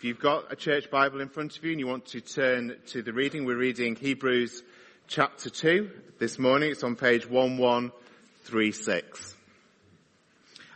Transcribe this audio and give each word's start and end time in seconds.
If 0.00 0.04
you've 0.04 0.18
got 0.18 0.50
a 0.50 0.56
church 0.56 0.90
Bible 0.90 1.20
in 1.20 1.28
front 1.28 1.58
of 1.58 1.62
you 1.62 1.72
and 1.72 1.78
you 1.78 1.86
want 1.86 2.06
to 2.06 2.22
turn 2.22 2.74
to 2.86 3.02
the 3.02 3.12
reading, 3.12 3.44
we're 3.44 3.58
reading 3.58 3.96
Hebrews 3.96 4.62
chapter 5.08 5.50
2 5.50 5.90
this 6.18 6.38
morning. 6.38 6.70
It's 6.70 6.82
on 6.82 6.96
page 6.96 7.28
1136. 7.28 9.34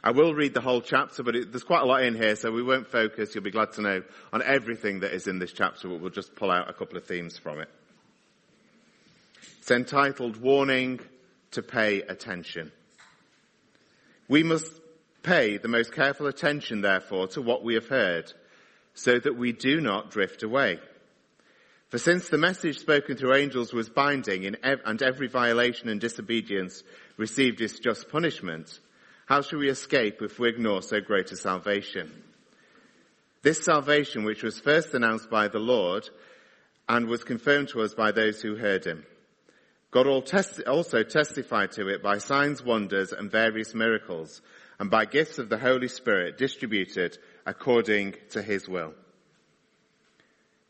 I 0.02 0.10
will 0.10 0.34
read 0.34 0.52
the 0.52 0.60
whole 0.60 0.82
chapter, 0.82 1.22
but 1.22 1.36
it, 1.36 1.52
there's 1.52 1.64
quite 1.64 1.80
a 1.80 1.86
lot 1.86 2.02
in 2.02 2.14
here, 2.14 2.36
so 2.36 2.52
we 2.52 2.62
won't 2.62 2.86
focus, 2.86 3.34
you'll 3.34 3.44
be 3.44 3.50
glad 3.50 3.72
to 3.72 3.80
know, 3.80 4.02
on 4.30 4.42
everything 4.42 5.00
that 5.00 5.14
is 5.14 5.26
in 5.26 5.38
this 5.38 5.54
chapter, 5.54 5.88
but 5.88 6.00
we'll 6.00 6.10
just 6.10 6.36
pull 6.36 6.50
out 6.50 6.68
a 6.68 6.74
couple 6.74 6.98
of 6.98 7.06
themes 7.06 7.38
from 7.38 7.60
it. 7.60 7.70
It's 9.60 9.70
entitled 9.70 10.36
Warning 10.36 11.00
to 11.52 11.62
Pay 11.62 12.02
Attention. 12.02 12.72
We 14.28 14.42
must 14.42 14.70
pay 15.22 15.56
the 15.56 15.68
most 15.68 15.94
careful 15.94 16.26
attention, 16.26 16.82
therefore, 16.82 17.28
to 17.28 17.40
what 17.40 17.64
we 17.64 17.72
have 17.72 17.88
heard, 17.88 18.30
so 18.94 19.18
that 19.18 19.36
we 19.36 19.52
do 19.52 19.80
not 19.80 20.10
drift 20.10 20.42
away. 20.42 20.78
For 21.88 21.98
since 21.98 22.28
the 22.28 22.38
message 22.38 22.78
spoken 22.78 23.16
through 23.16 23.36
angels 23.36 23.72
was 23.72 23.88
binding 23.88 24.46
and 24.46 25.02
every 25.02 25.28
violation 25.28 25.88
and 25.88 26.00
disobedience 26.00 26.82
received 27.16 27.60
its 27.60 27.78
just 27.78 28.08
punishment, 28.08 28.80
how 29.26 29.42
shall 29.42 29.58
we 29.60 29.68
escape 29.68 30.20
if 30.20 30.38
we 30.38 30.48
ignore 30.48 30.82
so 30.82 31.00
great 31.00 31.30
a 31.32 31.36
salvation? 31.36 32.10
This 33.42 33.62
salvation, 33.62 34.24
which 34.24 34.42
was 34.42 34.58
first 34.58 34.94
announced 34.94 35.30
by 35.30 35.48
the 35.48 35.58
Lord 35.58 36.08
and 36.88 37.06
was 37.06 37.24
confirmed 37.24 37.68
to 37.68 37.82
us 37.82 37.94
by 37.94 38.10
those 38.10 38.40
who 38.42 38.56
heard 38.56 38.84
him. 38.84 39.04
God 39.90 40.06
also 40.08 41.02
testified 41.04 41.72
to 41.72 41.88
it 41.88 42.02
by 42.02 42.18
signs, 42.18 42.64
wonders, 42.64 43.12
and 43.12 43.30
various 43.30 43.74
miracles, 43.74 44.42
and 44.78 44.90
by 44.90 45.04
gifts 45.04 45.38
of 45.38 45.48
the 45.48 45.58
Holy 45.58 45.88
Spirit 45.88 46.38
distributed 46.38 47.18
according 47.46 48.14
to 48.30 48.42
his 48.42 48.68
will. 48.68 48.94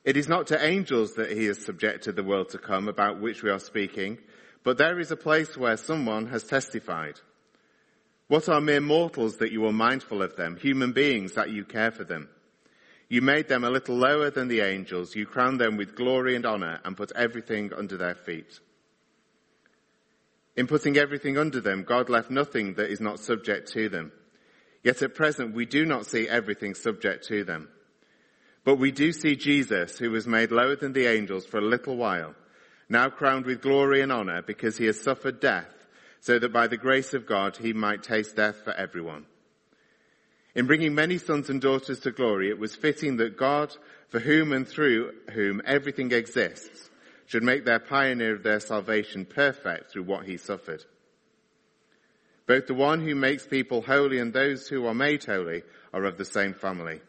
It 0.05 0.17
is 0.19 0.29
not 0.29 0.49
to 0.49 0.63
angels 0.63 1.15
that 1.15 1.31
he 1.31 1.47
has 1.47 1.65
subjected 1.65 2.15
the 2.15 2.23
world 2.23 2.51
to 2.51 2.59
come 2.59 2.89
about 2.89 3.21
which 3.21 3.43
we 3.43 3.51
are 3.51 3.59
speaking, 3.59 4.19
but 4.63 4.77
there 4.77 5.01
is 5.01 5.11
a 5.11 5.17
place 5.17 5.57
where 5.57 5.77
someone 5.77 6.27
has 6.27 6.45
testified. 6.45 7.19
What 8.29 8.49
are 8.49 8.61
mere 8.61 8.81
mortals 8.81 9.39
that 9.39 9.53
you 9.53 9.65
are 9.67 9.73
mindful 9.73 10.23
of 10.23 10.37
them, 10.37 10.57
human 10.57 10.93
beings 10.93 11.35
that 11.35 11.51
you 11.51 11.65
care 11.65 11.91
for 11.91 12.05
them? 12.05 12.29
You 13.09 13.23
made 13.23 13.49
them 13.49 13.65
a 13.65 13.71
little 13.71 13.97
lower 13.97 14.31
than 14.31 14.49
the 14.49 14.61
angels, 14.61 15.15
you 15.15 15.27
crowned 15.27 15.61
them 15.61 15.77
with 15.77 15.95
glory 15.95 16.37
and 16.37 16.45
honor 16.45 16.81
and 16.85 16.97
put 16.97 17.13
everything 17.13 17.73
under 17.73 17.97
their 17.97 18.15
feet. 18.15 18.61
In 20.57 20.67
putting 20.67 20.97
everything 20.97 21.37
under 21.37 21.61
them, 21.61 21.83
God 21.83 22.09
left 22.09 22.31
nothing 22.31 22.75
that 22.75 22.91
is 22.91 23.01
not 23.01 23.19
subject 23.19 23.73
to 23.73 23.89
them. 23.89 24.13
Yet 24.83 25.03
at 25.03 25.15
present 25.15 25.55
we 25.55 25.67
do 25.67 25.85
not 25.85 26.07
see 26.07 26.29
everything 26.29 26.75
subject 26.75 27.27
to 27.29 27.43
them. 27.45 27.69
But 28.65 28.77
we 28.77 28.93
do 28.93 29.13
see 29.13 29.37
Jesus, 29.37 29.99
who 29.99 30.11
was 30.11 30.27
made 30.27 30.51
lower 30.51 30.77
than 30.77 30.93
the 30.93 31.07
angels 31.07 31.45
for 31.45 31.59
a 31.59 31.65
little 31.65 31.97
while, 31.97 32.35
now 32.89 33.09
crowned 33.09 33.47
with 33.47 33.63
glory 33.63 34.01
and 34.01 34.13
honor 34.13 34.43
because 34.43 34.77
he 34.77 34.87
has 34.87 35.01
suffered 35.01 35.41
death, 35.41 35.69
so 36.21 36.39
that 36.39 36.53
by 36.53 36.67
the 36.67 36.77
grace 36.77 37.15
of 37.15 37.27
God 37.27 37.57
he 37.57 37.73
might 37.73 38.03
taste 38.03 38.37
death 38.37 38.57
for 38.63 38.73
everyone. 38.73 39.27
In 40.55 40.67
bringing 40.67 40.95
many 40.95 41.19
sons 41.19 41.51
and 41.51 41.61
daughters 41.61 42.01
to 42.01 42.13
glory, 42.13 42.49
it 42.49 42.59
was 42.59 42.77
fitting 42.77 43.17
that 43.17 43.37
God, 43.37 43.75
for 44.09 44.21
whom 44.21 44.53
and 44.53 44.67
through 44.67 45.13
whom 45.33 45.61
everything 45.65 46.13
exists, 46.13 46.91
should 47.27 47.43
make 47.43 47.65
their 47.65 47.81
pioneer 47.81 48.35
of 48.35 48.43
their 48.43 48.61
salvation 48.61 49.25
perfect 49.25 49.91
through 49.91 50.05
what 50.05 50.27
he 50.27 50.37
suffered. 50.37 50.85
Both 52.47 52.67
the 52.67 52.75
one 52.75 53.01
who 53.01 53.15
makes 53.15 53.47
people 53.47 53.81
holy 53.83 54.19
and 54.19 54.33
those 54.33 54.69
who 54.69 54.87
are 54.87 54.95
made 54.95 55.25
holy 55.25 55.63
are 55.93 56.05
of 56.05 56.19
the 56.19 56.25
same 56.25 56.55
family. 56.55 57.01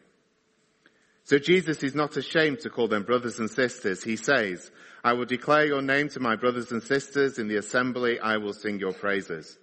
So 1.24 1.38
Jesus 1.38 1.82
is 1.82 1.94
not 1.94 2.16
ashamed 2.16 2.60
to 2.60 2.70
call 2.70 2.88
them 2.88 3.02
brothers 3.02 3.38
and 3.38 3.50
sisters. 3.50 4.02
He 4.02 4.16
says, 4.16 4.70
I 5.02 5.12
will 5.12 5.24
declare 5.24 5.66
your 5.66 5.82
name 5.82 6.08
to 6.10 6.20
my 6.20 6.36
brothers 6.36 6.70
and 6.70 6.82
sisters 6.82 7.38
in 7.38 7.48
the 7.48 7.56
assembly. 7.56 8.18
I 8.20 8.38
will 8.38 8.52
sing 8.52 8.78
your 8.78 8.92
praises. 8.92 9.58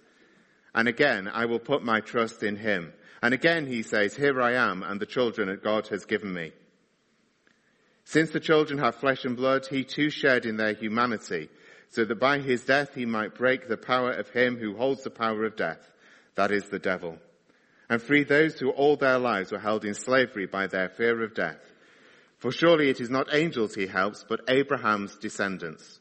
And 0.74 0.88
again, 0.88 1.26
I 1.26 1.46
will 1.46 1.58
put 1.58 1.82
my 1.82 2.00
trust 2.00 2.42
in 2.42 2.56
him. 2.56 2.92
And 3.22 3.32
again, 3.32 3.66
he 3.66 3.82
says, 3.82 4.14
here 4.14 4.42
I 4.42 4.52
am 4.52 4.82
and 4.82 5.00
the 5.00 5.06
children 5.06 5.48
that 5.48 5.64
God 5.64 5.88
has 5.88 6.04
given 6.04 6.32
me. 6.32 6.52
Since 8.04 8.30
the 8.30 8.40
children 8.40 8.78
have 8.78 8.96
flesh 8.96 9.24
and 9.24 9.36
blood, 9.36 9.66
he 9.66 9.84
too 9.84 10.10
shared 10.10 10.46
in 10.46 10.56
their 10.56 10.74
humanity, 10.74 11.48
so 11.88 12.04
that 12.04 12.20
by 12.20 12.38
his 12.38 12.64
death 12.64 12.94
he 12.94 13.06
might 13.06 13.34
break 13.34 13.68
the 13.68 13.76
power 13.76 14.12
of 14.12 14.28
him 14.30 14.56
who 14.56 14.76
holds 14.76 15.04
the 15.04 15.10
power 15.10 15.44
of 15.44 15.56
death, 15.56 15.80
that 16.34 16.50
is 16.50 16.68
the 16.68 16.78
devil, 16.78 17.18
and 17.88 18.02
free 18.02 18.24
those 18.24 18.58
who 18.58 18.70
all 18.70 18.96
their 18.96 19.18
lives 19.18 19.52
were 19.52 19.58
held 19.58 19.84
in 19.84 19.94
slavery 19.94 20.46
by 20.46 20.66
their 20.66 20.88
fear 20.88 21.22
of 21.22 21.34
death. 21.34 21.72
For 22.38 22.50
surely 22.50 22.90
it 22.90 23.00
is 23.00 23.10
not 23.10 23.32
angels 23.32 23.74
he 23.74 23.86
helps, 23.86 24.24
but 24.28 24.42
Abraham's 24.48 25.16
descendants. 25.16 26.00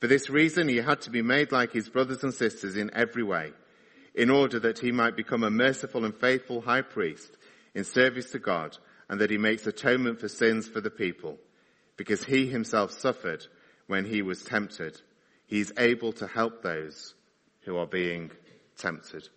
For 0.00 0.06
this 0.06 0.30
reason 0.30 0.68
he 0.68 0.78
had 0.78 1.02
to 1.02 1.10
be 1.10 1.22
made 1.22 1.52
like 1.52 1.72
his 1.72 1.88
brothers 1.88 2.22
and 2.22 2.34
sisters 2.34 2.76
in 2.76 2.90
every 2.94 3.22
way, 3.22 3.52
in 4.14 4.30
order 4.30 4.58
that 4.60 4.78
he 4.78 4.90
might 4.90 5.16
become 5.16 5.44
a 5.44 5.50
merciful 5.50 6.04
and 6.04 6.14
faithful 6.14 6.60
high 6.60 6.82
priest 6.82 7.36
in 7.74 7.84
service 7.84 8.30
to 8.32 8.38
God, 8.38 8.76
and 9.08 9.20
that 9.20 9.30
he 9.30 9.38
makes 9.38 9.66
atonement 9.66 10.20
for 10.20 10.28
sins 10.28 10.68
for 10.68 10.80
the 10.80 10.90
people, 10.90 11.38
because 11.96 12.24
he 12.24 12.46
himself 12.46 12.92
suffered 12.92 13.44
when 13.86 14.04
he 14.04 14.22
was 14.22 14.42
tempted. 14.42 15.00
He 15.46 15.60
is 15.60 15.72
able 15.78 16.12
to 16.14 16.26
help 16.26 16.62
those 16.62 17.14
who 17.62 17.76
are 17.76 17.86
being 17.86 18.30
tempted. 18.76 19.28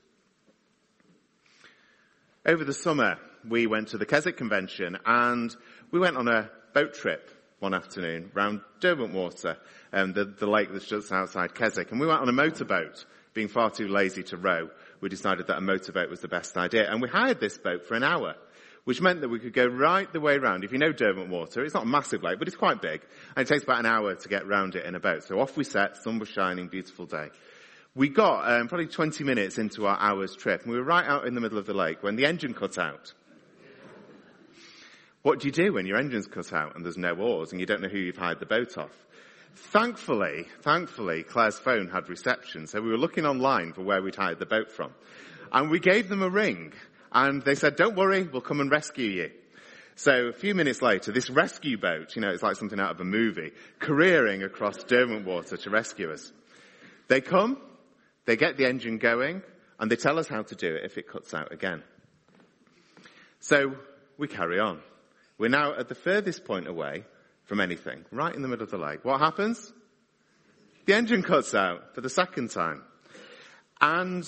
Over 2.45 2.63
the 2.63 2.73
summer, 2.73 3.17
we 3.47 3.67
went 3.67 3.89
to 3.89 3.97
the 3.97 4.05
Keswick 4.05 4.37
Convention 4.37 4.97
and 5.05 5.55
we 5.91 5.99
went 5.99 6.17
on 6.17 6.27
a 6.27 6.49
boat 6.73 6.93
trip 6.93 7.29
one 7.59 7.73
afternoon 7.73 8.31
around 8.35 8.61
Derwentwater, 8.79 9.57
um, 9.93 10.13
the, 10.13 10.25
the 10.25 10.47
lake 10.47 10.69
that's 10.71 10.87
just 10.87 11.11
outside 11.11 11.53
Keswick. 11.53 11.91
And 11.91 11.99
we 11.99 12.07
went 12.07 12.21
on 12.21 12.29
a 12.29 12.33
motorboat, 12.33 13.05
being 13.33 13.47
far 13.47 13.69
too 13.69 13.87
lazy 13.87 14.23
to 14.23 14.37
row. 14.37 14.69
We 14.99 15.09
decided 15.09 15.47
that 15.47 15.57
a 15.57 15.61
motorboat 15.61 16.09
was 16.09 16.21
the 16.21 16.27
best 16.27 16.57
idea. 16.57 16.89
And 16.89 17.01
we 17.01 17.07
hired 17.07 17.39
this 17.39 17.57
boat 17.57 17.85
for 17.85 17.93
an 17.93 18.03
hour 18.03 18.35
which 18.83 19.01
meant 19.01 19.21
that 19.21 19.29
we 19.29 19.39
could 19.39 19.53
go 19.53 19.65
right 19.65 20.11
the 20.11 20.19
way 20.19 20.35
around. 20.35 20.63
If 20.63 20.71
you 20.71 20.77
know 20.77 20.91
Derwent 20.91 21.29
Water, 21.29 21.63
it's 21.63 21.73
not 21.73 21.83
a 21.83 21.87
massive 21.87 22.23
lake, 22.23 22.39
but 22.39 22.47
it's 22.47 22.57
quite 22.57 22.81
big, 22.81 23.01
and 23.35 23.47
it 23.47 23.51
takes 23.51 23.63
about 23.63 23.79
an 23.79 23.85
hour 23.85 24.15
to 24.15 24.29
get 24.29 24.47
round 24.47 24.75
it 24.75 24.85
in 24.85 24.95
a 24.95 24.99
boat. 24.99 25.23
So 25.23 25.39
off 25.39 25.55
we 25.55 25.63
set, 25.63 25.97
sun 25.97 26.19
was 26.19 26.29
shining, 26.29 26.67
beautiful 26.67 27.05
day. 27.05 27.29
We 27.93 28.09
got 28.09 28.49
um, 28.49 28.67
probably 28.67 28.87
20 28.87 29.23
minutes 29.23 29.57
into 29.57 29.85
our 29.85 29.97
hour's 29.99 30.35
trip, 30.35 30.63
and 30.63 30.71
we 30.71 30.77
were 30.77 30.83
right 30.83 31.05
out 31.05 31.27
in 31.27 31.35
the 31.35 31.41
middle 31.41 31.57
of 31.57 31.65
the 31.65 31.73
lake 31.73 32.01
when 32.01 32.15
the 32.15 32.25
engine 32.25 32.53
cut 32.53 32.77
out. 32.77 33.13
What 35.23 35.39
do 35.39 35.47
you 35.47 35.51
do 35.51 35.73
when 35.73 35.85
your 35.85 35.97
engine's 35.97 36.25
cut 36.25 36.51
out 36.51 36.75
and 36.75 36.83
there's 36.83 36.97
no 36.97 37.13
oars 37.13 37.51
and 37.51 37.59
you 37.59 37.67
don't 37.67 37.81
know 37.81 37.89
who 37.89 37.99
you've 37.99 38.17
hired 38.17 38.39
the 38.39 38.47
boat 38.47 38.75
off? 38.77 38.95
Thankfully, 39.55 40.47
thankfully, 40.61 41.23
Claire's 41.23 41.59
phone 41.59 41.89
had 41.89 42.09
reception, 42.09 42.65
so 42.65 42.81
we 42.81 42.89
were 42.89 42.97
looking 42.97 43.25
online 43.25 43.73
for 43.73 43.83
where 43.83 44.01
we'd 44.01 44.15
hired 44.15 44.39
the 44.39 44.45
boat 44.45 44.71
from. 44.71 44.93
And 45.51 45.69
we 45.69 45.79
gave 45.79 46.07
them 46.07 46.23
a 46.23 46.29
ring 46.29 46.73
and 47.11 47.41
they 47.41 47.55
said, 47.55 47.75
don't 47.75 47.95
worry, 47.95 48.23
we'll 48.23 48.41
come 48.41 48.61
and 48.61 48.71
rescue 48.71 49.09
you. 49.09 49.31
So 49.95 50.27
a 50.27 50.33
few 50.33 50.55
minutes 50.55 50.81
later, 50.81 51.11
this 51.11 51.29
rescue 51.29 51.77
boat, 51.77 52.15
you 52.15 52.21
know, 52.21 52.29
it's 52.29 52.43
like 52.43 52.55
something 52.55 52.79
out 52.79 52.91
of 52.91 52.99
a 53.01 53.05
movie, 53.05 53.51
careering 53.79 54.43
across 54.43 54.83
Derwent 54.83 55.25
water 55.25 55.57
to 55.57 55.69
rescue 55.69 56.11
us. 56.11 56.31
They 57.07 57.21
come, 57.21 57.57
they 58.25 58.37
get 58.37 58.57
the 58.57 58.67
engine 58.67 58.97
going, 58.97 59.43
and 59.79 59.91
they 59.91 59.97
tell 59.97 60.17
us 60.17 60.27
how 60.27 60.43
to 60.43 60.55
do 60.55 60.75
it 60.75 60.85
if 60.85 60.97
it 60.97 61.07
cuts 61.07 61.33
out 61.33 61.51
again. 61.51 61.83
So 63.41 63.75
we 64.17 64.27
carry 64.27 64.59
on. 64.59 64.79
We're 65.37 65.49
now 65.49 65.73
at 65.77 65.89
the 65.89 65.95
furthest 65.95 66.45
point 66.45 66.67
away 66.67 67.03
from 67.45 67.59
anything, 67.59 68.05
right 68.11 68.33
in 68.33 68.43
the 68.43 68.47
middle 68.47 68.63
of 68.63 68.71
the 68.71 68.77
lake. 68.77 69.03
What 69.03 69.19
happens? 69.19 69.73
The 70.85 70.93
engine 70.93 71.23
cuts 71.23 71.53
out 71.53 71.95
for 71.95 72.01
the 72.01 72.09
second 72.09 72.51
time. 72.51 72.83
And 73.81 74.23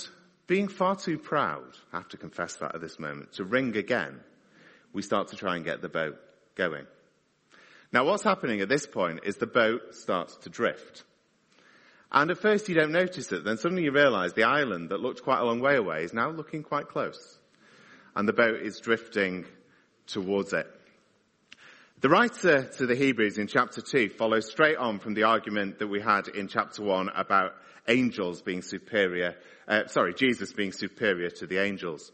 being 0.47 0.67
far 0.67 0.95
too 0.95 1.17
proud, 1.17 1.75
I 1.91 1.97
have 1.97 2.09
to 2.09 2.17
confess 2.17 2.55
that 2.57 2.75
at 2.75 2.81
this 2.81 2.99
moment, 2.99 3.33
to 3.33 3.43
ring 3.43 3.75
again, 3.77 4.19
we 4.91 5.01
start 5.01 5.29
to 5.29 5.35
try 5.35 5.55
and 5.55 5.65
get 5.65 5.81
the 5.81 5.89
boat 5.89 6.19
going. 6.55 6.85
Now 7.91 8.05
what's 8.05 8.23
happening 8.23 8.61
at 8.61 8.69
this 8.69 8.85
point 8.85 9.21
is 9.23 9.37
the 9.37 9.47
boat 9.47 9.95
starts 9.95 10.35
to 10.37 10.49
drift. 10.49 11.03
And 12.11 12.29
at 12.29 12.37
first 12.37 12.67
you 12.69 12.75
don't 12.75 12.91
notice 12.91 13.31
it, 13.31 13.43
then 13.43 13.57
suddenly 13.57 13.83
you 13.83 13.91
realize 13.91 14.33
the 14.33 14.43
island 14.43 14.89
that 14.89 14.99
looked 14.99 15.23
quite 15.23 15.39
a 15.39 15.45
long 15.45 15.59
way 15.61 15.75
away 15.75 16.03
is 16.03 16.13
now 16.13 16.29
looking 16.29 16.63
quite 16.63 16.87
close. 16.87 17.39
And 18.15 18.27
the 18.27 18.33
boat 18.33 18.61
is 18.61 18.79
drifting 18.79 19.45
towards 20.05 20.53
it. 20.53 20.67
The 22.03 22.09
writer 22.09 22.63
to 22.63 22.85
the 22.85 22.97
Hebrews 22.97 23.37
in 23.37 23.47
chapter 23.47 23.79
2 23.79 24.09
follows 24.09 24.51
straight 24.51 24.75
on 24.75 24.99
from 24.99 25.13
the 25.13 25.23
argument 25.23 25.79
that 25.79 25.87
we 25.87 26.01
had 26.01 26.27
in 26.27 26.49
chapter 26.49 26.83
1 26.83 27.07
about 27.15 27.55
angels 27.87 28.41
being 28.41 28.61
superior, 28.61 29.37
uh, 29.69 29.87
sorry, 29.87 30.13
Jesus 30.13 30.51
being 30.51 30.73
superior 30.73 31.29
to 31.29 31.47
the 31.47 31.59
angels. 31.59 32.11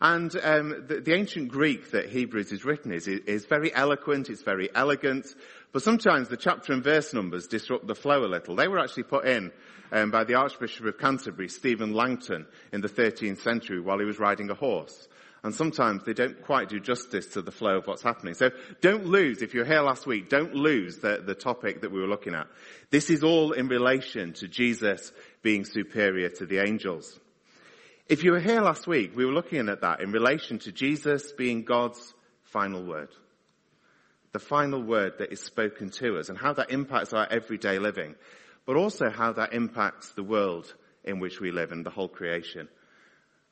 And 0.00 0.34
um, 0.42 0.86
the, 0.88 1.02
the, 1.04 1.12
ancient 1.12 1.48
Greek 1.48 1.90
that 1.90 2.08
Hebrews 2.08 2.50
is 2.50 2.64
written 2.64 2.92
is, 2.92 3.08
is 3.08 3.44
very 3.44 3.74
eloquent, 3.74 4.30
it's 4.30 4.40
very 4.40 4.70
elegant, 4.74 5.26
but 5.70 5.82
sometimes 5.82 6.28
the 6.28 6.38
chapter 6.38 6.72
and 6.72 6.82
verse 6.82 7.12
numbers 7.12 7.46
disrupt 7.46 7.86
the 7.86 7.94
flow 7.94 8.24
a 8.24 8.32
little. 8.32 8.56
They 8.56 8.68
were 8.68 8.78
actually 8.78 9.02
put 9.02 9.26
in 9.26 9.52
um, 9.92 10.10
by 10.10 10.24
the 10.24 10.36
Archbishop 10.36 10.86
of 10.86 10.96
Canterbury, 10.96 11.50
Stephen 11.50 11.92
Langton, 11.92 12.46
in 12.72 12.80
the 12.80 12.88
13th 12.88 13.42
century 13.42 13.80
while 13.80 13.98
he 13.98 14.06
was 14.06 14.18
riding 14.18 14.48
a 14.48 14.54
horse. 14.54 15.08
And 15.46 15.54
sometimes 15.54 16.02
they 16.02 16.12
don't 16.12 16.42
quite 16.42 16.68
do 16.68 16.80
justice 16.80 17.26
to 17.28 17.40
the 17.40 17.52
flow 17.52 17.76
of 17.76 17.86
what's 17.86 18.02
happening. 18.02 18.34
So 18.34 18.50
don't 18.80 19.06
lose, 19.06 19.42
if 19.42 19.54
you're 19.54 19.64
here 19.64 19.82
last 19.82 20.04
week, 20.04 20.28
don't 20.28 20.56
lose 20.56 20.98
the, 20.98 21.22
the 21.24 21.36
topic 21.36 21.82
that 21.82 21.92
we 21.92 22.00
were 22.00 22.08
looking 22.08 22.34
at. 22.34 22.48
This 22.90 23.10
is 23.10 23.22
all 23.22 23.52
in 23.52 23.68
relation 23.68 24.32
to 24.32 24.48
Jesus 24.48 25.12
being 25.42 25.64
superior 25.64 26.30
to 26.30 26.46
the 26.46 26.58
angels. 26.58 27.20
If 28.08 28.24
you 28.24 28.32
were 28.32 28.40
here 28.40 28.60
last 28.60 28.88
week, 28.88 29.12
we 29.14 29.24
were 29.24 29.32
looking 29.32 29.68
at 29.68 29.82
that 29.82 30.00
in 30.00 30.10
relation 30.10 30.58
to 30.58 30.72
Jesus 30.72 31.30
being 31.30 31.62
God's 31.62 32.12
final 32.42 32.84
word. 32.84 33.10
The 34.32 34.40
final 34.40 34.82
word 34.82 35.12
that 35.20 35.30
is 35.30 35.40
spoken 35.40 35.90
to 35.90 36.18
us 36.18 36.28
and 36.28 36.36
how 36.36 36.54
that 36.54 36.72
impacts 36.72 37.12
our 37.12 37.28
everyday 37.30 37.78
living, 37.78 38.16
but 38.66 38.74
also 38.74 39.10
how 39.10 39.34
that 39.34 39.52
impacts 39.52 40.10
the 40.10 40.24
world 40.24 40.74
in 41.04 41.20
which 41.20 41.38
we 41.38 41.52
live 41.52 41.70
and 41.70 41.86
the 41.86 41.90
whole 41.90 42.08
creation. 42.08 42.66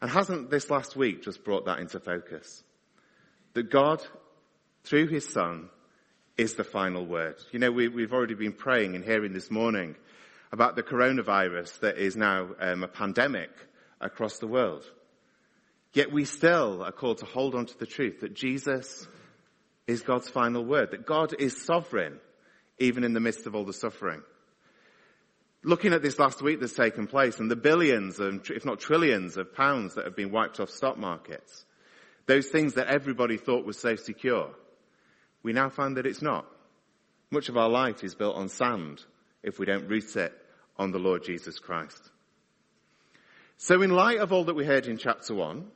And 0.04 0.12
hasn't 0.12 0.50
this 0.50 0.68
last 0.68 0.96
week 0.96 1.22
just 1.22 1.44
brought 1.44 1.64
that 1.64 1.78
into 1.78 1.98
focus? 1.98 2.62
That 3.54 3.70
God, 3.70 4.06
through 4.82 5.06
his 5.06 5.26
son, 5.26 5.70
is 6.36 6.56
the 6.56 6.62
final 6.62 7.06
word. 7.06 7.36
You 7.52 7.58
know, 7.58 7.72
we, 7.72 8.02
have 8.02 8.12
already 8.12 8.34
been 8.34 8.52
praying 8.52 8.94
and 8.94 9.02
hearing 9.02 9.32
this 9.32 9.50
morning 9.50 9.96
about 10.52 10.76
the 10.76 10.82
coronavirus 10.82 11.80
that 11.80 11.96
is 11.96 12.18
now 12.18 12.50
um, 12.60 12.82
a 12.82 12.86
pandemic 12.86 13.48
across 13.98 14.36
the 14.36 14.46
world. 14.46 14.84
Yet 15.94 16.12
we 16.12 16.26
still 16.26 16.82
are 16.82 16.92
called 16.92 17.20
to 17.20 17.24
hold 17.24 17.54
on 17.54 17.64
to 17.64 17.78
the 17.78 17.86
truth 17.86 18.20
that 18.20 18.34
Jesus 18.34 19.08
is 19.86 20.02
God's 20.02 20.28
final 20.28 20.66
word, 20.66 20.90
that 20.90 21.06
God 21.06 21.34
is 21.38 21.64
sovereign 21.64 22.20
even 22.78 23.04
in 23.04 23.14
the 23.14 23.20
midst 23.20 23.46
of 23.46 23.54
all 23.54 23.64
the 23.64 23.72
suffering. 23.72 24.20
Looking 25.66 25.94
at 25.94 26.02
this 26.02 26.18
last 26.18 26.42
week 26.42 26.60
that's 26.60 26.74
taken 26.74 27.06
place 27.06 27.40
and 27.40 27.50
the 27.50 27.56
billions 27.56 28.20
and 28.20 28.42
if 28.50 28.66
not 28.66 28.80
trillions 28.80 29.38
of 29.38 29.54
pounds 29.54 29.94
that 29.94 30.04
have 30.04 30.14
been 30.14 30.30
wiped 30.30 30.60
off 30.60 30.68
stock 30.68 30.98
markets, 30.98 31.64
those 32.26 32.48
things 32.48 32.74
that 32.74 32.88
everybody 32.88 33.38
thought 33.38 33.64
was 33.64 33.78
so 33.78 33.96
secure, 33.96 34.50
we 35.42 35.54
now 35.54 35.70
find 35.70 35.96
that 35.96 36.04
it's 36.04 36.20
not. 36.20 36.44
Much 37.30 37.48
of 37.48 37.56
our 37.56 37.70
life 37.70 38.04
is 38.04 38.14
built 38.14 38.36
on 38.36 38.50
sand 38.50 39.02
if 39.42 39.58
we 39.58 39.64
don't 39.64 39.88
root 39.88 40.14
it 40.16 40.34
on 40.76 40.90
the 40.90 40.98
Lord 40.98 41.24
Jesus 41.24 41.58
Christ. 41.58 42.10
So 43.56 43.80
in 43.80 43.90
light 43.90 44.18
of 44.18 44.34
all 44.34 44.44
that 44.44 44.54
we 44.54 44.66
heard 44.66 44.86
in 44.86 44.98
chapter 44.98 45.34
one, 45.34 45.68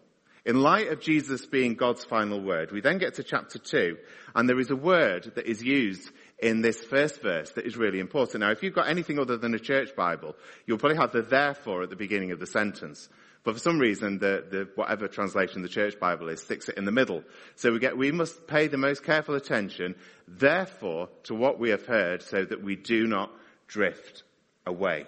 in 0.45 0.61
light 0.61 0.89
of 0.89 1.01
Jesus 1.01 1.47
being 1.47 1.75
God's 1.75 2.05
final 2.05 2.43
word, 2.43 2.73
we 2.73 2.83
then 2.83 2.99
get 2.99 3.15
to 3.15 3.23
chapter 3.23 3.59
two, 3.59 3.97
and 4.35 4.47
there 4.49 4.61
is 4.61 4.71
a 4.71 4.77
word 4.77 5.33
that 5.35 5.47
is 5.47 5.63
used 5.63 6.11
in 6.39 6.61
this 6.61 6.85
first 6.85 7.21
verse 7.21 7.51
that 7.53 7.67
is 7.67 7.77
really 7.77 8.01
important. 8.01 8.41
Now, 8.41 8.51
if 8.51 8.63
you've 8.63 8.75
got 8.75 8.89
anything 8.89 9.19
other 9.19 9.37
than 9.37 9.55
a 9.55 9.59
church 9.59 9.95
Bible, 9.97 10.37
you'll 10.67 10.79
probably 10.79 10.99
have 10.99 11.13
the 11.13 11.23
therefore 11.23 11.83
at 11.83 11.91
the 11.91 11.97
beginning 11.97 12.31
of 12.33 12.39
the 12.39 12.47
sentence. 12.47 13.09
But 13.45 13.55
for 13.55 13.61
some 13.61 13.79
reason, 13.79 14.19
the, 14.19 14.45
the, 14.49 14.69
whatever 14.75 15.09
translation 15.09 15.63
the 15.63 15.69
church 15.69 15.99
Bible 15.99 16.29
is 16.29 16.43
sticks 16.43 16.69
it 16.69 16.77
in 16.77 16.85
the 16.85 16.93
middle. 16.93 17.23
So 17.57 17.73
we 17.73 17.79
get, 17.79 17.97
we 17.97 18.13
must 18.13 18.47
pay 18.47 18.67
the 18.67 18.77
most 18.77 19.05
careful 19.05 19.35
attention, 19.35 19.95
therefore, 20.27 21.09
to 21.25 21.35
what 21.35 21.59
we 21.59 21.71
have 21.71 21.87
heard 21.87 22.23
so 22.23 22.45
that 22.45 22.63
we 22.63 22.77
do 22.77 23.07
not 23.07 23.33
drift 23.67 24.23
away. 24.67 25.07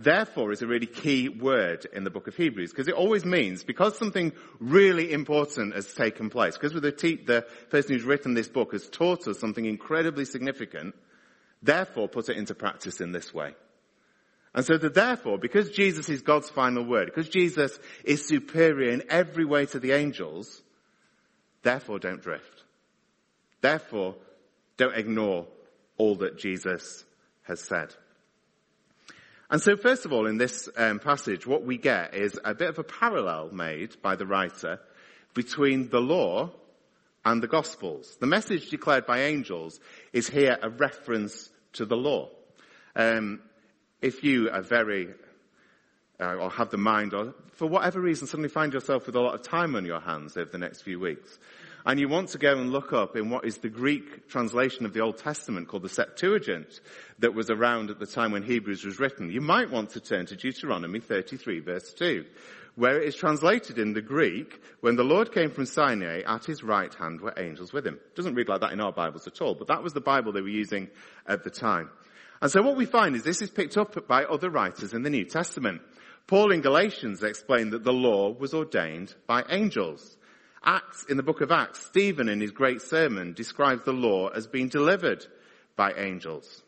Therefore 0.00 0.52
is 0.52 0.62
a 0.62 0.66
really 0.68 0.86
key 0.86 1.28
word 1.28 1.84
in 1.92 2.04
the 2.04 2.10
book 2.10 2.28
of 2.28 2.36
Hebrews 2.36 2.70
because 2.70 2.86
it 2.86 2.94
always 2.94 3.24
means 3.24 3.64
because 3.64 3.98
something 3.98 4.32
really 4.60 5.12
important 5.12 5.74
has 5.74 5.92
taken 5.92 6.30
place, 6.30 6.56
because 6.56 6.80
the, 6.80 6.92
te- 6.92 7.16
the 7.16 7.44
person 7.68 7.94
who's 7.94 8.04
written 8.04 8.32
this 8.32 8.48
book 8.48 8.70
has 8.70 8.88
taught 8.88 9.26
us 9.26 9.40
something 9.40 9.64
incredibly 9.64 10.24
significant, 10.24 10.94
therefore 11.62 12.06
put 12.06 12.28
it 12.28 12.36
into 12.36 12.54
practice 12.54 13.00
in 13.00 13.10
this 13.10 13.34
way. 13.34 13.56
And 14.54 14.64
so 14.64 14.78
the 14.78 14.88
therefore, 14.88 15.36
because 15.36 15.70
Jesus 15.70 16.08
is 16.08 16.22
God's 16.22 16.48
final 16.48 16.84
word, 16.84 17.06
because 17.06 17.28
Jesus 17.28 17.76
is 18.04 18.24
superior 18.24 18.92
in 18.92 19.02
every 19.10 19.44
way 19.44 19.66
to 19.66 19.80
the 19.80 19.92
angels, 19.92 20.62
therefore 21.62 21.98
don't 21.98 22.22
drift. 22.22 22.62
Therefore, 23.62 24.14
don't 24.76 24.96
ignore 24.96 25.48
all 25.96 26.14
that 26.16 26.38
Jesus 26.38 27.04
has 27.42 27.60
said. 27.60 27.92
And 29.50 29.62
so 29.62 29.76
first 29.76 30.04
of 30.04 30.12
all, 30.12 30.26
in 30.26 30.36
this 30.36 30.68
um, 30.76 30.98
passage, 30.98 31.46
what 31.46 31.64
we 31.64 31.78
get 31.78 32.14
is 32.14 32.38
a 32.44 32.54
bit 32.54 32.68
of 32.68 32.78
a 32.78 32.84
parallel 32.84 33.50
made 33.50 34.00
by 34.02 34.14
the 34.14 34.26
writer 34.26 34.78
between 35.34 35.88
the 35.88 36.00
law 36.00 36.50
and 37.24 37.42
the 37.42 37.48
gospels. 37.48 38.16
The 38.20 38.26
message 38.26 38.68
declared 38.68 39.06
by 39.06 39.20
angels 39.22 39.80
is 40.12 40.28
here 40.28 40.58
a 40.60 40.68
reference 40.68 41.50
to 41.74 41.86
the 41.86 41.96
law. 41.96 42.28
Um, 42.94 43.40
if 44.02 44.22
you 44.22 44.50
are 44.50 44.62
very, 44.62 45.14
uh, 46.20 46.34
or 46.34 46.50
have 46.50 46.70
the 46.70 46.76
mind, 46.76 47.14
or 47.14 47.34
for 47.52 47.66
whatever 47.66 48.00
reason 48.00 48.26
suddenly 48.26 48.48
find 48.48 48.72
yourself 48.72 49.06
with 49.06 49.16
a 49.16 49.20
lot 49.20 49.34
of 49.34 49.42
time 49.42 49.76
on 49.76 49.84
your 49.84 50.00
hands 50.00 50.36
over 50.36 50.50
the 50.50 50.58
next 50.58 50.82
few 50.82 51.00
weeks, 51.00 51.38
and 51.88 51.98
you 51.98 52.06
want 52.06 52.28
to 52.28 52.38
go 52.38 52.52
and 52.52 52.70
look 52.70 52.92
up 52.92 53.16
in 53.16 53.30
what 53.30 53.46
is 53.46 53.56
the 53.56 53.70
Greek 53.70 54.28
translation 54.28 54.84
of 54.84 54.92
the 54.92 55.00
Old 55.00 55.16
Testament 55.16 55.68
called 55.68 55.84
the 55.84 55.88
Septuagint 55.88 56.82
that 57.18 57.32
was 57.32 57.48
around 57.48 57.88
at 57.88 57.98
the 57.98 58.06
time 58.06 58.30
when 58.30 58.42
Hebrews 58.42 58.84
was 58.84 59.00
written, 59.00 59.30
you 59.30 59.40
might 59.40 59.70
want 59.70 59.88
to 59.90 60.00
turn 60.00 60.26
to 60.26 60.36
Deuteronomy 60.36 61.00
33 61.00 61.60
verse 61.60 61.94
2, 61.94 62.26
where 62.74 63.00
it 63.00 63.08
is 63.08 63.16
translated 63.16 63.78
in 63.78 63.94
the 63.94 64.02
Greek, 64.02 64.60
when 64.82 64.96
the 64.96 65.02
Lord 65.02 65.32
came 65.32 65.50
from 65.50 65.64
Sinai, 65.64 66.20
at 66.26 66.44
his 66.44 66.62
right 66.62 66.92
hand 66.92 67.22
were 67.22 67.32
angels 67.38 67.72
with 67.72 67.86
him. 67.86 67.94
It 67.94 68.14
doesn't 68.14 68.34
read 68.34 68.50
like 68.50 68.60
that 68.60 68.72
in 68.72 68.82
our 68.82 68.92
Bibles 68.92 69.26
at 69.26 69.40
all, 69.40 69.54
but 69.54 69.68
that 69.68 69.82
was 69.82 69.94
the 69.94 70.00
Bible 70.02 70.32
they 70.32 70.42
were 70.42 70.48
using 70.48 70.90
at 71.26 71.42
the 71.42 71.50
time. 71.50 71.88
And 72.42 72.50
so 72.50 72.60
what 72.60 72.76
we 72.76 72.84
find 72.84 73.16
is 73.16 73.22
this 73.22 73.40
is 73.40 73.48
picked 73.48 73.78
up 73.78 74.06
by 74.06 74.24
other 74.24 74.50
writers 74.50 74.92
in 74.92 75.04
the 75.04 75.10
New 75.10 75.24
Testament. 75.24 75.80
Paul 76.26 76.52
in 76.52 76.60
Galatians 76.60 77.22
explained 77.22 77.72
that 77.72 77.82
the 77.82 77.94
law 77.94 78.30
was 78.30 78.52
ordained 78.52 79.14
by 79.26 79.42
angels. 79.48 80.17
Acts, 80.64 81.04
in 81.08 81.16
the 81.16 81.22
book 81.22 81.40
of 81.40 81.50
Acts, 81.50 81.84
Stephen 81.86 82.28
in 82.28 82.40
his 82.40 82.50
great 82.50 82.82
sermon 82.82 83.32
describes 83.32 83.84
the 83.84 83.92
law 83.92 84.28
as 84.28 84.46
being 84.46 84.68
delivered 84.68 85.24
by 85.76 85.92
angels. 85.92 86.62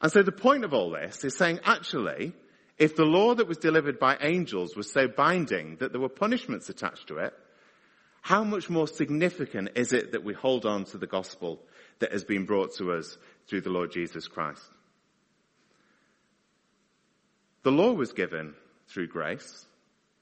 And 0.00 0.12
so 0.12 0.22
the 0.22 0.32
point 0.32 0.64
of 0.64 0.74
all 0.74 0.90
this 0.90 1.24
is 1.24 1.36
saying 1.36 1.60
actually, 1.64 2.32
if 2.78 2.96
the 2.96 3.04
law 3.04 3.34
that 3.34 3.46
was 3.46 3.58
delivered 3.58 3.98
by 3.98 4.16
angels 4.20 4.76
was 4.76 4.90
so 4.90 5.08
binding 5.08 5.76
that 5.76 5.92
there 5.92 6.00
were 6.00 6.08
punishments 6.08 6.68
attached 6.68 7.08
to 7.08 7.18
it, 7.18 7.32
how 8.20 8.44
much 8.44 8.70
more 8.70 8.86
significant 8.86 9.70
is 9.74 9.92
it 9.92 10.12
that 10.12 10.24
we 10.24 10.34
hold 10.34 10.66
on 10.66 10.84
to 10.86 10.98
the 10.98 11.06
gospel 11.06 11.60
that 11.98 12.12
has 12.12 12.24
been 12.24 12.44
brought 12.44 12.74
to 12.76 12.92
us 12.92 13.16
through 13.48 13.62
the 13.62 13.70
Lord 13.70 13.92
Jesus 13.92 14.28
Christ? 14.28 14.62
The 17.62 17.72
law 17.72 17.92
was 17.92 18.12
given 18.12 18.54
through 18.88 19.08
grace. 19.08 19.66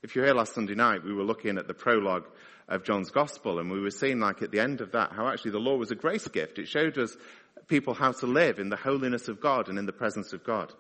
If 0.03 0.15
you're 0.15 0.25
here 0.25 0.35
last 0.35 0.55
Sunday 0.55 0.75
night, 0.75 1.05
we 1.05 1.15
were 1.15 1.25
looking 1.25 1.59
at 1.59 1.67
the 1.67 1.75
prologue 1.75 2.27
of 2.71 2.85
John's 2.85 3.11
gospel 3.11 3.59
and 3.59 3.71
we 3.71 3.81
were 3.81 3.91
seeing 3.91 4.21
like 4.21 4.43
at 4.43 4.53
the 4.53 4.61
end 4.61 4.81
of 4.81 4.93
that 4.93 5.13
how 5.13 5.29
actually 5.29 5.51
the 5.51 5.59
law 5.59 5.77
was 5.77 5.91
a 5.91 5.97
grace 5.97 6.29
gift. 6.29 6.59
It 6.59 6.69
showed 6.69 6.97
us 6.99 7.17
people 7.67 7.95
how 7.95 8.12
to 8.12 8.27
live 8.27 8.59
in 8.59 8.69
the 8.69 8.77
holiness 8.77 9.29
of 9.29 9.41
God 9.41 9.69
and 9.69 9.79
in 9.79 9.87
the 9.87 9.93
presence 9.93 10.33
of 10.33 10.45
God. 10.45 10.73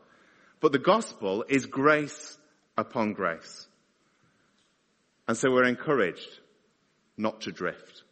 But 0.60 0.72
the 0.72 0.78
gospel 0.78 1.44
is 1.48 1.66
grace 1.66 2.38
upon 2.78 3.12
grace. 3.12 3.66
And 5.26 5.36
so 5.36 5.50
we're 5.50 5.64
encouraged 5.64 6.40
not 7.16 7.42
to 7.42 7.52
drift. 7.52 8.04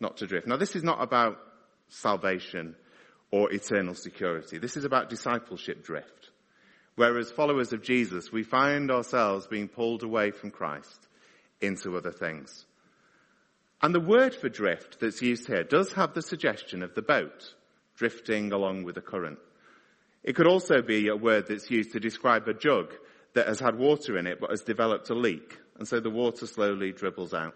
Not 0.00 0.18
to 0.18 0.26
drift. 0.26 0.46
Now 0.46 0.56
this 0.56 0.74
is 0.74 0.82
not 0.82 1.02
about 1.02 1.38
salvation 1.88 2.74
or 3.30 3.52
eternal 3.52 3.94
security. 3.94 4.58
This 4.58 4.76
is 4.76 4.84
about 4.84 5.10
discipleship 5.10 5.84
drift. 5.84 6.30
Whereas 6.94 7.30
followers 7.30 7.72
of 7.72 7.82
Jesus, 7.82 8.30
we 8.30 8.42
find 8.42 8.90
ourselves 8.90 9.46
being 9.46 9.68
pulled 9.68 10.02
away 10.02 10.30
from 10.30 10.50
Christ 10.50 11.08
into 11.60 11.96
other 11.96 12.12
things. 12.12 12.66
And 13.82 13.94
the 13.94 14.00
word 14.00 14.34
for 14.34 14.48
drift 14.48 15.00
that's 15.00 15.22
used 15.22 15.48
here 15.48 15.64
does 15.64 15.92
have 15.94 16.14
the 16.14 16.22
suggestion 16.22 16.82
of 16.82 16.94
the 16.94 17.02
boat 17.02 17.54
drifting 17.96 18.52
along 18.52 18.84
with 18.84 18.94
the 18.94 19.00
current. 19.00 19.38
It 20.22 20.36
could 20.36 20.46
also 20.46 20.82
be 20.82 21.08
a 21.08 21.16
word 21.16 21.46
that's 21.48 21.70
used 21.70 21.92
to 21.92 22.00
describe 22.00 22.46
a 22.46 22.54
jug 22.54 22.94
that 23.34 23.48
has 23.48 23.58
had 23.58 23.76
water 23.76 24.16
in 24.16 24.26
it 24.26 24.38
but 24.40 24.50
has 24.50 24.62
developed 24.62 25.10
a 25.10 25.14
leak 25.14 25.58
and 25.78 25.88
so 25.88 26.00
the 26.00 26.10
water 26.10 26.46
slowly 26.46 26.92
dribbles 26.92 27.34
out. 27.34 27.54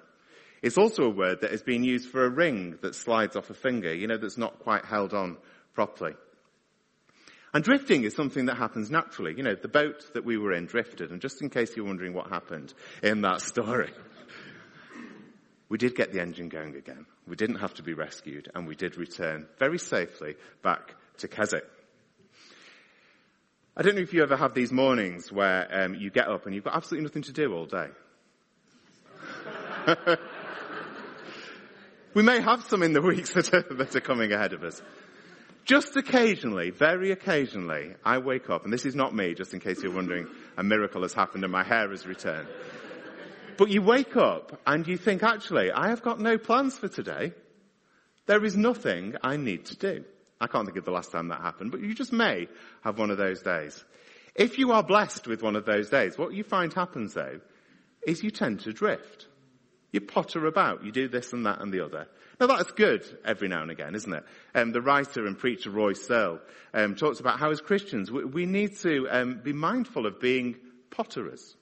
It's 0.63 0.79
also 0.79 1.05
a 1.05 1.11
word 1.11 1.43
that 1.43 1.53
has 1.53 1.63
been 1.63 1.85
used 1.85 2.09
for 2.09 2.25
a 2.25 2.31
ring 2.31 2.79
that 2.83 2.95
slides 2.95 3.37
off 3.37 3.51
a 3.51 3.55
finger, 3.55 3.95
you 3.95 4.09
know, 4.09 4.17
that's 4.17 4.39
not 4.39 4.59
quite 4.61 4.85
held 4.85 5.15
on 5.15 5.37
properly. 5.75 6.15
And 7.55 7.63
drifting 7.63 8.05
is 8.05 8.15
something 8.15 8.47
that 8.47 8.57
happens 8.57 8.91
naturally. 8.91 9.35
You 9.37 9.43
know, 9.43 9.55
the 9.55 9.69
boat 9.69 10.13
that 10.15 10.25
we 10.25 10.37
were 10.37 10.53
in 10.53 10.67
drifted, 10.67 11.11
and 11.11 11.21
just 11.21 11.41
in 11.41 11.51
case 11.51 11.77
you're 11.77 11.87
wondering 11.87 12.13
what 12.15 12.29
happened 12.29 12.75
in 13.03 13.23
that 13.23 13.41
story, 13.41 13.93
we 15.69 15.79
did 15.79 15.97
get 15.97 16.13
the 16.13 16.21
engine 16.21 16.49
going 16.49 16.77
again. 16.77 17.07
We 17.27 17.37
didn't 17.37 17.57
have 17.57 17.75
to 17.75 17.83
be 17.83 17.93
rescued 17.93 18.51
and 18.55 18.67
we 18.67 18.77
did 18.77 18.97
return 18.97 19.47
very 19.59 19.79
safely 19.79 20.37
back 20.63 20.95
to 21.19 21.29
Keswick. 21.29 21.65
I 23.77 23.83
don't 23.83 23.95
know 23.97 24.03
if 24.03 24.15
you 24.15 24.23
ever 24.23 24.37
have 24.37 24.55
these 24.55 24.73
mornings 24.73 25.31
where 25.31 25.69
um, 25.71 25.95
you 25.95 26.11
get 26.11 26.29
up 26.29 26.47
and 26.47 26.55
you've 26.55 26.65
got 26.65 26.75
absolutely 26.75 27.05
nothing 27.09 27.23
to 27.23 27.33
do 27.33 27.53
all 27.53 27.67
day. 27.67 27.89
we 32.15 32.23
may 32.23 32.41
have 32.41 32.63
some 32.63 32.83
in 32.83 32.93
the 32.93 33.03
weeks 33.03 33.35
that 33.35 33.53
are, 33.53 33.75
that 33.75 33.95
are 33.95 34.01
coming 34.01 34.33
ahead 34.33 34.55
of 34.55 34.63
us. 34.63 34.81
Just 35.67 35.97
occasionally, 35.97 36.71
very 36.71 37.11
occasionally, 37.11 37.95
I 38.05 38.19
wake 38.19 38.49
up, 38.51 38.65
and 38.65 38.73
this 38.73 38.87
is 38.87 38.95
not 38.95 39.13
me, 39.15 39.35
just 39.35 39.53
in 39.53 39.59
case 39.59 39.83
you're 39.83 39.93
wondering, 39.93 40.29
a 40.57 40.63
miracle 40.63 41.03
has 41.03 41.13
happened 41.13 41.43
and 41.43 41.53
my 41.53 41.65
hair 41.65 41.91
has 41.91 42.07
returned. 42.07 42.49
But 43.57 43.71
you 43.71 43.83
wake 43.83 44.17
up 44.17 44.61
and 44.67 44.87
you 44.87 44.97
think, 44.97 45.23
actually, 45.23 45.71
I 45.71 45.89
have 45.89 46.03
got 46.03 46.21
no 46.21 46.39
plans 46.39 46.77
for 46.77 46.89
today. 46.89 47.33
There 48.27 48.45
is 48.45 48.57
nothing 48.57 49.17
I 49.23 49.37
need 49.37 49.67
to 49.67 49.77
do. 49.77 50.05
I 50.41 50.47
can't 50.47 50.67
think 50.67 50.77
of 50.77 50.85
the 50.85 50.91
last 50.91 51.13
time 51.13 51.29
that 51.29 51.41
happened, 51.41 51.71
but 51.71 51.81
you 51.81 51.95
just 51.95 52.13
may 52.13 52.49
have 52.83 52.99
one 52.99 53.11
of 53.11 53.19
those 53.19 53.41
days. 53.43 53.85
If 54.35 54.59
you 54.59 54.73
are 54.73 54.83
blessed 54.83 55.27
with 55.27 55.43
one 55.43 55.57
of 55.57 55.65
those 55.65 55.89
days, 55.89 56.19
what 56.19 56.35
you 56.35 56.45
find 56.45 56.73
happens 56.73 57.15
though, 57.15 57.41
is 58.07 58.23
you 58.23 58.31
tend 58.31 58.61
to 58.61 58.73
drift. 58.73 59.27
You 59.93 60.01
potter 60.03 60.45
about, 60.47 60.85
you 60.85 60.93
do 60.93 61.09
this 61.09 61.33
and 61.33 61.47
that 61.47 61.61
and 61.63 61.73
the 61.73 61.85
other. 61.85 62.07
Now 62.39 62.49
that's 62.49 62.71
good 62.73 63.03
every 63.25 63.49
now 63.49 63.63
and 63.63 63.71
again, 63.71 63.95
isn't 63.95 64.13
it? 64.13 64.25
Um, 64.55 64.73
the 64.73 64.83
writer 64.83 65.27
and 65.27 65.39
preacher 65.39 65.71
Roy 65.71 65.95
Searle 65.95 66.41
um, 66.75 66.95
talks 66.95 67.19
about 67.19 67.39
how 67.39 67.51
as 67.51 67.63
Christians 67.63 68.11
we, 68.11 68.25
we 68.25 68.45
need 68.45 68.77
to 68.79 69.09
um, 69.11 69.41
be 69.43 69.55
mindful 69.55 70.05
of 70.05 70.21
being 70.21 70.57
potterers. 70.91 71.56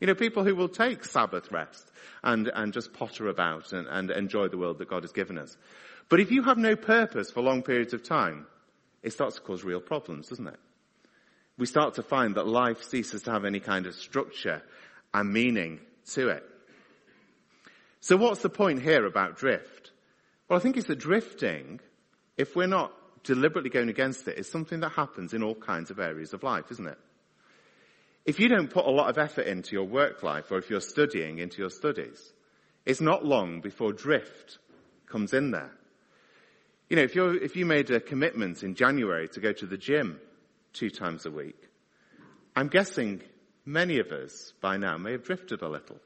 You 0.00 0.06
know, 0.06 0.14
people 0.14 0.44
who 0.44 0.54
will 0.54 0.68
take 0.68 1.04
Sabbath 1.04 1.50
rest 1.50 1.90
and, 2.22 2.50
and 2.54 2.72
just 2.72 2.92
potter 2.92 3.28
about 3.28 3.72
and, 3.72 3.88
and 3.88 4.10
enjoy 4.10 4.48
the 4.48 4.58
world 4.58 4.78
that 4.78 4.88
God 4.88 5.02
has 5.02 5.12
given 5.12 5.38
us. 5.38 5.56
But 6.08 6.20
if 6.20 6.30
you 6.30 6.42
have 6.44 6.58
no 6.58 6.76
purpose 6.76 7.30
for 7.30 7.42
long 7.42 7.62
periods 7.62 7.92
of 7.92 8.02
time, 8.02 8.46
it 9.02 9.12
starts 9.12 9.36
to 9.36 9.42
cause 9.42 9.64
real 9.64 9.80
problems, 9.80 10.28
doesn't 10.28 10.46
it? 10.46 10.58
We 11.56 11.66
start 11.66 11.94
to 11.94 12.02
find 12.02 12.36
that 12.36 12.46
life 12.46 12.82
ceases 12.84 13.22
to 13.22 13.32
have 13.32 13.44
any 13.44 13.60
kind 13.60 13.86
of 13.86 13.94
structure 13.94 14.62
and 15.12 15.32
meaning 15.32 15.80
to 16.12 16.28
it. 16.28 16.44
So 18.00 18.16
what's 18.16 18.42
the 18.42 18.48
point 18.48 18.82
here 18.82 19.04
about 19.04 19.36
drift? 19.36 19.90
Well, 20.48 20.58
I 20.58 20.62
think 20.62 20.76
it's 20.76 20.86
that 20.86 20.98
drifting, 21.00 21.80
if 22.36 22.54
we're 22.54 22.68
not 22.68 22.92
deliberately 23.24 23.70
going 23.70 23.88
against 23.88 24.28
it, 24.28 24.38
is 24.38 24.50
something 24.50 24.80
that 24.80 24.92
happens 24.92 25.34
in 25.34 25.42
all 25.42 25.56
kinds 25.56 25.90
of 25.90 25.98
areas 25.98 26.32
of 26.32 26.44
life, 26.44 26.70
isn't 26.70 26.86
it? 26.86 26.98
If 28.28 28.38
you 28.38 28.50
don't 28.50 28.68
put 28.68 28.84
a 28.84 28.90
lot 28.90 29.08
of 29.08 29.16
effort 29.16 29.46
into 29.46 29.72
your 29.72 29.86
work 29.86 30.22
life 30.22 30.52
or 30.52 30.58
if 30.58 30.68
you're 30.68 30.82
studying 30.82 31.38
into 31.38 31.62
your 31.62 31.70
studies, 31.70 32.34
it's 32.84 33.00
not 33.00 33.24
long 33.24 33.62
before 33.62 33.94
drift 33.94 34.58
comes 35.06 35.32
in 35.32 35.50
there. 35.50 35.72
You 36.90 36.96
know, 36.96 37.04
if 37.04 37.14
you 37.14 37.30
if 37.30 37.56
you 37.56 37.64
made 37.64 37.90
a 37.90 38.00
commitment 38.00 38.62
in 38.62 38.74
January 38.74 39.28
to 39.28 39.40
go 39.40 39.54
to 39.54 39.64
the 39.64 39.78
gym 39.78 40.20
two 40.74 40.90
times 40.90 41.24
a 41.24 41.30
week, 41.30 41.56
I'm 42.54 42.68
guessing 42.68 43.22
many 43.64 43.98
of 43.98 44.12
us 44.12 44.52
by 44.60 44.76
now 44.76 44.98
may 44.98 45.12
have 45.12 45.24
drifted 45.24 45.62
a 45.62 45.68
little. 45.70 45.96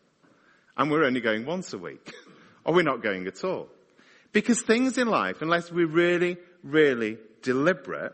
And 0.76 0.92
we're 0.92 1.04
only 1.04 1.20
going 1.20 1.44
once 1.44 1.72
a 1.72 1.78
week. 1.78 2.14
or 2.64 2.72
we're 2.72 2.82
not 2.82 3.02
going 3.02 3.26
at 3.26 3.42
all. 3.42 3.66
Because 4.30 4.62
things 4.62 4.96
in 4.96 5.08
life, 5.08 5.42
unless 5.42 5.72
we're 5.72 5.88
really, 5.88 6.36
really 6.62 7.18
deliberate, 7.42 8.12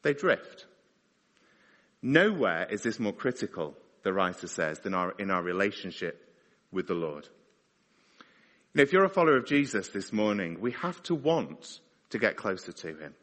they 0.00 0.14
drift. 0.14 0.64
Nowhere 2.06 2.66
is 2.68 2.82
this 2.82 3.00
more 3.00 3.14
critical, 3.14 3.74
the 4.02 4.12
writer 4.12 4.46
says, 4.46 4.78
than 4.80 4.92
our, 4.92 5.12
in 5.12 5.30
our 5.30 5.42
relationship 5.42 6.30
with 6.70 6.86
the 6.86 6.92
Lord. 6.92 7.26
Know, 8.74 8.82
if 8.82 8.92
you're 8.92 9.04
a 9.04 9.08
follower 9.08 9.38
of 9.38 9.46
Jesus 9.46 9.88
this 9.88 10.12
morning, 10.12 10.60
we 10.60 10.72
have 10.72 11.02
to 11.04 11.14
want 11.14 11.80
to 12.10 12.18
get 12.18 12.36
closer 12.36 12.72
to 12.72 12.88
Him. 12.88 13.14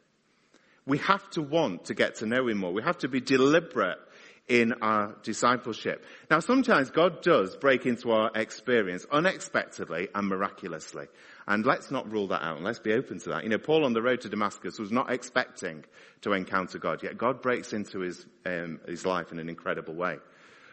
We 0.88 0.98
have 0.98 1.30
to 1.32 1.44
want 1.44 1.86
to 1.86 1.94
get 1.94 2.16
to 2.16 2.26
know 2.26 2.48
Him 2.48 2.58
more. 2.58 2.74
We 2.74 2.82
have 2.82 2.98
to 3.00 3.08
be 3.08 3.22
deliberate 3.22 4.00
in 4.48 4.74
our 4.82 5.16
discipleship. 5.22 6.04
Now 6.32 6.40
sometimes 6.40 6.90
God 6.90 7.22
does 7.22 7.56
break 7.56 7.86
into 7.86 8.10
our 8.10 8.32
experience 8.34 9.06
unexpectedly 9.12 10.08
and 10.16 10.28
miraculously. 10.28 11.06
And 11.48 11.66
let's 11.66 11.90
not 11.90 12.12
rule 12.12 12.28
that 12.28 12.44
out 12.44 12.62
let's 12.62 12.80
be 12.80 12.94
open 12.94 13.20
to 13.20 13.30
that. 13.30 13.44
You 13.44 13.50
know, 13.50 13.58
Paul 13.58 13.86
on 13.86 13.94
the 13.94 14.02
road 14.02 14.22
to 14.22 14.30
Damascus 14.30 14.78
was 14.78 14.92
not 14.92 15.12
expecting 15.12 15.84
to 16.22 16.34
encounter 16.34 16.78
God, 16.78 17.04
yet 17.04 17.18
God 17.18 17.42
breaks 17.42 17.74
into 17.74 18.00
his, 18.00 18.26
um, 18.46 18.80
his 18.88 19.06
life 19.06 19.32
in 19.32 19.40
an 19.40 19.50
incredible 19.50 19.96
way. 19.96 20.18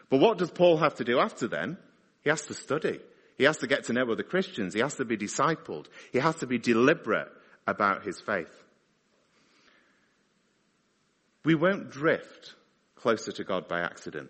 But 0.09 0.19
what 0.19 0.37
does 0.37 0.51
Paul 0.51 0.77
have 0.77 0.95
to 0.95 1.03
do 1.03 1.19
after 1.19 1.47
then? 1.47 1.77
He 2.21 2.29
has 2.29 2.43
to 2.43 2.53
study. 2.53 2.99
He 3.37 3.45
has 3.45 3.57
to 3.59 3.67
get 3.67 3.85
to 3.85 3.93
know 3.93 4.11
other 4.11 4.23
Christians. 4.23 4.73
He 4.73 4.81
has 4.81 4.95
to 4.95 5.05
be 5.05 5.17
discipled. 5.17 5.87
He 6.11 6.19
has 6.19 6.35
to 6.37 6.47
be 6.47 6.57
deliberate 6.57 7.29
about 7.65 8.03
his 8.03 8.19
faith. 8.19 8.53
We 11.45 11.55
won't 11.55 11.89
drift 11.89 12.55
closer 12.95 13.31
to 13.31 13.43
God 13.43 13.67
by 13.67 13.79
accident. 13.79 14.29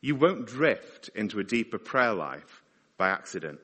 You 0.00 0.16
won't 0.16 0.46
drift 0.46 1.10
into 1.14 1.38
a 1.38 1.44
deeper 1.44 1.78
prayer 1.78 2.12
life 2.12 2.62
by 2.98 3.08
accident. 3.08 3.60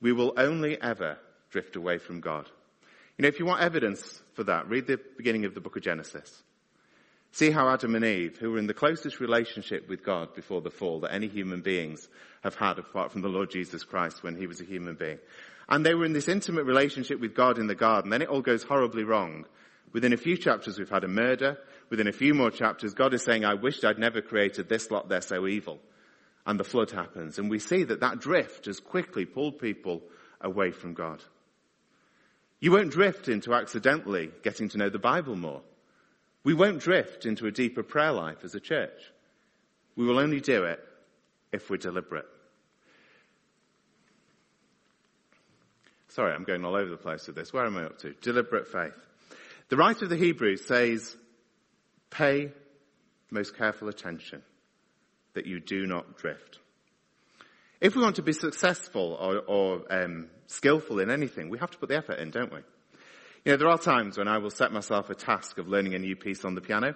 We 0.00 0.12
will 0.12 0.34
only 0.36 0.80
ever 0.80 1.18
drift 1.50 1.76
away 1.76 1.98
from 1.98 2.20
God. 2.20 2.48
You 3.16 3.22
know, 3.22 3.28
if 3.28 3.38
you 3.38 3.46
want 3.46 3.62
evidence 3.62 4.22
for 4.34 4.44
that, 4.44 4.68
read 4.68 4.86
the 4.86 5.00
beginning 5.16 5.44
of 5.44 5.54
the 5.54 5.60
book 5.60 5.76
of 5.76 5.82
Genesis. 5.82 6.42
See 7.32 7.50
how 7.50 7.68
Adam 7.68 7.94
and 7.94 8.04
Eve, 8.04 8.38
who 8.38 8.52
were 8.52 8.58
in 8.58 8.66
the 8.66 8.74
closest 8.74 9.20
relationship 9.20 9.88
with 9.88 10.04
God 10.04 10.34
before 10.34 10.60
the 10.60 10.70
fall 10.70 11.00
that 11.00 11.12
any 11.12 11.28
human 11.28 11.60
beings 11.60 12.08
have 12.42 12.54
had 12.54 12.78
apart 12.78 13.12
from 13.12 13.22
the 13.22 13.28
Lord 13.28 13.50
Jesus 13.50 13.84
Christ 13.84 14.22
when 14.22 14.36
he 14.36 14.46
was 14.46 14.60
a 14.60 14.64
human 14.64 14.94
being. 14.94 15.18
And 15.68 15.84
they 15.84 15.94
were 15.94 16.06
in 16.06 16.14
this 16.14 16.28
intimate 16.28 16.64
relationship 16.64 17.20
with 17.20 17.34
God 17.34 17.58
in 17.58 17.66
the 17.66 17.74
garden. 17.74 18.10
Then 18.10 18.22
it 18.22 18.28
all 18.28 18.40
goes 18.40 18.62
horribly 18.62 19.04
wrong. 19.04 19.44
Within 19.92 20.12
a 20.12 20.18
few 20.18 20.36
chapters 20.36 20.78
we've 20.78 20.88
had 20.88 21.04
a 21.04 21.08
murder. 21.08 21.58
Within 21.90 22.08
a 22.08 22.12
few 22.12 22.34
more 22.34 22.50
chapters 22.50 22.94
God 22.94 23.12
is 23.12 23.22
saying, 23.22 23.44
I 23.44 23.54
wished 23.54 23.84
I'd 23.84 23.98
never 23.98 24.22
created 24.22 24.68
this 24.68 24.90
lot, 24.90 25.08
they're 25.08 25.20
so 25.20 25.46
evil. 25.46 25.80
And 26.48 26.58
the 26.58 26.64
flood 26.64 26.90
happens. 26.90 27.38
And 27.38 27.50
we 27.50 27.58
see 27.58 27.84
that 27.84 28.00
that 28.00 28.20
drift 28.20 28.64
has 28.64 28.80
quickly 28.80 29.26
pulled 29.26 29.58
people 29.58 30.02
away 30.40 30.70
from 30.70 30.94
God. 30.94 31.22
You 32.58 32.72
won't 32.72 32.90
drift 32.90 33.28
into 33.28 33.52
accidentally 33.52 34.30
getting 34.42 34.70
to 34.70 34.78
know 34.78 34.88
the 34.88 34.98
Bible 34.98 35.36
more. 35.36 35.60
We 36.44 36.54
won't 36.54 36.80
drift 36.80 37.26
into 37.26 37.46
a 37.46 37.50
deeper 37.50 37.82
prayer 37.82 38.12
life 38.12 38.44
as 38.44 38.54
a 38.54 38.60
church. 38.60 38.98
We 39.94 40.06
will 40.06 40.18
only 40.18 40.40
do 40.40 40.64
it 40.64 40.80
if 41.52 41.68
we're 41.68 41.76
deliberate. 41.76 42.26
Sorry, 46.08 46.32
I'm 46.32 46.44
going 46.44 46.64
all 46.64 46.76
over 46.76 46.90
the 46.90 46.96
place 46.96 47.26
with 47.26 47.36
this. 47.36 47.52
Where 47.52 47.66
am 47.66 47.76
I 47.76 47.84
up 47.84 47.98
to? 47.98 48.14
Deliberate 48.22 48.68
faith. 48.68 48.94
The 49.68 49.76
writer 49.76 50.06
of 50.06 50.10
the 50.10 50.16
Hebrews 50.16 50.64
says, 50.64 51.14
pay 52.08 52.52
most 53.30 53.54
careful 53.58 53.90
attention 53.90 54.42
that 55.34 55.46
you 55.46 55.60
do 55.60 55.86
not 55.86 56.18
drift. 56.18 56.58
If 57.80 57.94
we 57.94 58.02
want 58.02 58.16
to 58.16 58.22
be 58.22 58.32
successful 58.32 59.16
or, 59.20 59.38
or 59.38 59.92
um, 59.92 60.28
skillful 60.46 60.98
in 60.98 61.10
anything, 61.10 61.48
we 61.48 61.58
have 61.58 61.70
to 61.70 61.78
put 61.78 61.88
the 61.88 61.96
effort 61.96 62.18
in, 62.18 62.30
don't 62.30 62.52
we? 62.52 62.58
You 63.44 63.52
know, 63.52 63.56
there 63.56 63.68
are 63.68 63.78
times 63.78 64.18
when 64.18 64.26
I 64.26 64.38
will 64.38 64.50
set 64.50 64.72
myself 64.72 65.10
a 65.10 65.14
task 65.14 65.58
of 65.58 65.68
learning 65.68 65.94
a 65.94 65.98
new 65.98 66.16
piece 66.16 66.44
on 66.44 66.54
the 66.54 66.60
piano, 66.60 66.94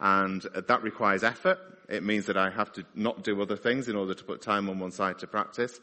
and 0.00 0.44
that 0.68 0.82
requires 0.82 1.22
effort. 1.22 1.58
It 1.88 2.02
means 2.02 2.26
that 2.26 2.36
I 2.36 2.50
have 2.50 2.72
to 2.72 2.84
not 2.94 3.22
do 3.22 3.40
other 3.40 3.56
things 3.56 3.88
in 3.88 3.96
order 3.96 4.14
to 4.14 4.24
put 4.24 4.42
time 4.42 4.68
on 4.68 4.80
one 4.80 4.90
side 4.90 5.20
to 5.20 5.26
practice. 5.26 5.78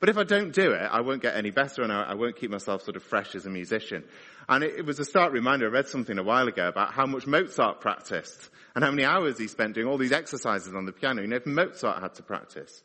But 0.00 0.08
if 0.08 0.16
I 0.16 0.22
don't 0.22 0.52
do 0.52 0.72
it, 0.72 0.80
I 0.80 1.00
won't 1.00 1.22
get 1.22 1.34
any 1.34 1.50
better 1.50 1.82
and 1.82 1.92
I, 1.92 2.14
won't 2.14 2.36
keep 2.36 2.50
myself 2.50 2.84
sort 2.84 2.96
of 2.96 3.02
fresh 3.02 3.34
as 3.34 3.46
a 3.46 3.50
musician. 3.50 4.04
And 4.48 4.64
it, 4.64 4.76
it 4.78 4.86
was 4.86 4.98
a 4.98 5.04
stark 5.04 5.32
reminder, 5.32 5.66
I 5.66 5.70
read 5.70 5.88
something 5.88 6.18
a 6.18 6.22
while 6.22 6.48
ago 6.48 6.68
about 6.68 6.92
how 6.92 7.06
much 7.06 7.26
Mozart 7.26 7.80
practiced 7.80 8.48
and 8.74 8.82
how 8.82 8.90
many 8.90 9.04
hours 9.04 9.38
he 9.38 9.46
spent 9.48 9.74
doing 9.74 9.86
all 9.86 9.98
these 9.98 10.12
exercises 10.12 10.74
on 10.74 10.86
the 10.86 10.92
piano. 10.92 11.20
You 11.22 11.28
know, 11.28 11.36
if 11.36 11.46
Mozart 11.46 12.00
had 12.00 12.14
to 12.14 12.22
practice, 12.22 12.82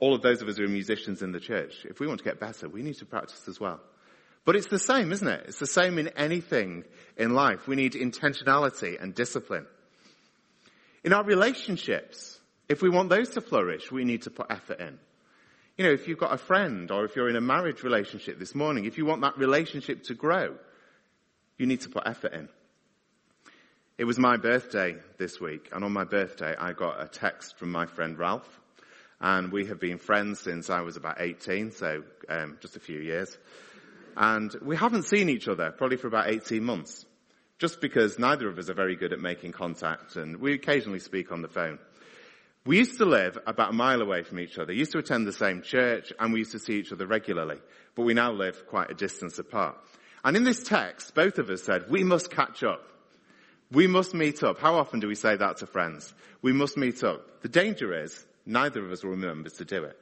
all 0.00 0.14
of 0.14 0.22
those 0.22 0.40
of 0.42 0.48
us 0.48 0.56
who 0.56 0.64
are 0.64 0.68
musicians 0.68 1.22
in 1.22 1.32
the 1.32 1.40
church, 1.40 1.84
if 1.84 2.00
we 2.00 2.06
want 2.06 2.18
to 2.18 2.24
get 2.24 2.40
better, 2.40 2.68
we 2.68 2.82
need 2.82 2.96
to 2.98 3.06
practice 3.06 3.46
as 3.48 3.60
well. 3.60 3.80
But 4.44 4.56
it's 4.56 4.68
the 4.68 4.78
same, 4.78 5.12
isn't 5.12 5.26
it? 5.26 5.44
It's 5.48 5.58
the 5.58 5.66
same 5.66 5.98
in 5.98 6.08
anything 6.08 6.84
in 7.16 7.34
life. 7.34 7.66
We 7.66 7.76
need 7.76 7.92
intentionality 7.92 9.02
and 9.02 9.14
discipline. 9.14 9.66
In 11.02 11.12
our 11.12 11.24
relationships, 11.24 12.38
if 12.68 12.82
we 12.82 12.88
want 12.88 13.10
those 13.10 13.30
to 13.30 13.40
flourish, 13.40 13.90
we 13.90 14.04
need 14.04 14.22
to 14.22 14.30
put 14.30 14.46
effort 14.50 14.80
in. 14.80 14.98
You 15.76 15.84
know, 15.84 15.92
if 15.92 16.06
you've 16.06 16.18
got 16.18 16.32
a 16.32 16.38
friend 16.38 16.88
or 16.92 17.04
if 17.04 17.16
you're 17.16 17.28
in 17.28 17.34
a 17.34 17.40
marriage 17.40 17.82
relationship 17.82 18.38
this 18.38 18.54
morning, 18.54 18.84
if 18.84 18.96
you 18.96 19.06
want 19.06 19.22
that 19.22 19.36
relationship 19.36 20.04
to 20.04 20.14
grow, 20.14 20.54
you 21.58 21.66
need 21.66 21.80
to 21.80 21.88
put 21.88 22.04
effort 22.06 22.32
in. 22.32 22.48
It 23.98 24.04
was 24.04 24.18
my 24.18 24.36
birthday 24.36 24.96
this 25.18 25.40
week, 25.40 25.70
and 25.72 25.84
on 25.84 25.92
my 25.92 26.04
birthday 26.04 26.54
I 26.56 26.72
got 26.72 27.02
a 27.02 27.08
text 27.08 27.58
from 27.58 27.72
my 27.72 27.86
friend 27.86 28.16
Ralph, 28.16 28.60
and 29.20 29.50
we 29.50 29.66
have 29.66 29.80
been 29.80 29.98
friends 29.98 30.38
since 30.38 30.70
I 30.70 30.82
was 30.82 30.96
about 30.96 31.20
18, 31.20 31.72
so 31.72 32.04
um, 32.28 32.56
just 32.60 32.76
a 32.76 32.80
few 32.80 33.00
years. 33.00 33.36
And 34.16 34.54
we 34.62 34.76
haven't 34.76 35.04
seen 35.04 35.28
each 35.28 35.48
other 35.48 35.72
probably 35.72 35.96
for 35.96 36.06
about 36.06 36.28
18 36.28 36.62
months, 36.62 37.04
just 37.58 37.80
because 37.80 38.16
neither 38.16 38.48
of 38.48 38.58
us 38.58 38.68
are 38.70 38.74
very 38.74 38.94
good 38.94 39.12
at 39.12 39.20
making 39.20 39.50
contact, 39.50 40.14
and 40.14 40.36
we 40.36 40.54
occasionally 40.54 41.00
speak 41.00 41.32
on 41.32 41.42
the 41.42 41.48
phone. 41.48 41.80
We 42.66 42.78
used 42.78 42.96
to 42.96 43.04
live 43.04 43.38
about 43.46 43.70
a 43.70 43.74
mile 43.74 44.00
away 44.00 44.22
from 44.22 44.40
each 44.40 44.58
other, 44.58 44.72
we 44.72 44.78
used 44.78 44.92
to 44.92 44.98
attend 44.98 45.26
the 45.26 45.32
same 45.32 45.60
church, 45.60 46.12
and 46.18 46.32
we 46.32 46.38
used 46.38 46.52
to 46.52 46.58
see 46.58 46.78
each 46.78 46.92
other 46.92 47.06
regularly. 47.06 47.58
But 47.94 48.04
we 48.04 48.14
now 48.14 48.32
live 48.32 48.66
quite 48.66 48.90
a 48.90 48.94
distance 48.94 49.38
apart. 49.38 49.76
And 50.24 50.34
in 50.34 50.44
this 50.44 50.62
text, 50.62 51.14
both 51.14 51.38
of 51.38 51.50
us 51.50 51.62
said, 51.62 51.90
we 51.90 52.02
must 52.04 52.30
catch 52.30 52.62
up. 52.62 52.82
We 53.70 53.86
must 53.86 54.14
meet 54.14 54.42
up. 54.42 54.58
How 54.58 54.76
often 54.76 55.00
do 55.00 55.08
we 55.08 55.14
say 55.14 55.36
that 55.36 55.58
to 55.58 55.66
friends? 55.66 56.14
We 56.40 56.54
must 56.54 56.78
meet 56.78 57.04
up. 57.04 57.42
The 57.42 57.48
danger 57.50 57.92
is, 58.02 58.24
neither 58.46 58.82
of 58.82 58.90
us 58.90 59.04
will 59.04 59.10
remember 59.10 59.50
to 59.50 59.64
do 59.66 59.84
it. 59.84 59.98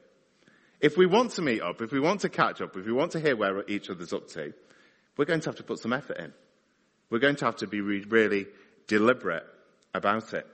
If 0.79 0.95
we 0.95 1.05
want 1.05 1.31
to 1.31 1.41
meet 1.41 1.61
up, 1.61 1.81
if 1.81 1.91
we 1.91 1.99
want 1.99 2.21
to 2.21 2.29
catch 2.29 2.61
up, 2.61 2.77
if 2.77 2.85
we 2.85 2.93
want 2.93 3.11
to 3.11 3.19
hear 3.19 3.35
where 3.35 3.63
each 3.67 3.89
other's 3.89 4.13
up 4.13 4.29
to, 4.29 4.53
we're 5.17 5.25
going 5.25 5.41
to 5.41 5.49
have 5.49 5.57
to 5.57 5.63
put 5.63 5.79
some 5.79 5.93
effort 5.93 6.17
in. 6.17 6.33
We're 7.09 7.19
going 7.19 7.35
to 7.37 7.45
have 7.45 7.57
to 7.57 7.67
be 7.67 7.81
really 7.81 8.47
deliberate 8.87 9.45
about 9.93 10.33
it. 10.33 10.47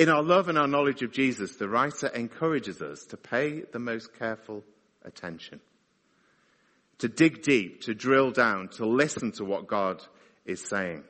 In 0.00 0.08
our 0.08 0.22
love 0.22 0.48
and 0.48 0.56
our 0.56 0.66
knowledge 0.66 1.02
of 1.02 1.12
Jesus, 1.12 1.56
the 1.56 1.68
writer 1.68 2.06
encourages 2.06 2.80
us 2.80 3.04
to 3.10 3.18
pay 3.18 3.64
the 3.70 3.78
most 3.78 4.18
careful 4.18 4.64
attention. 5.04 5.60
To 7.00 7.08
dig 7.08 7.42
deep, 7.42 7.82
to 7.82 7.94
drill 7.94 8.30
down, 8.30 8.68
to 8.76 8.86
listen 8.86 9.32
to 9.32 9.44
what 9.44 9.66
God 9.66 10.02
is 10.46 10.66
saying. 10.66 11.04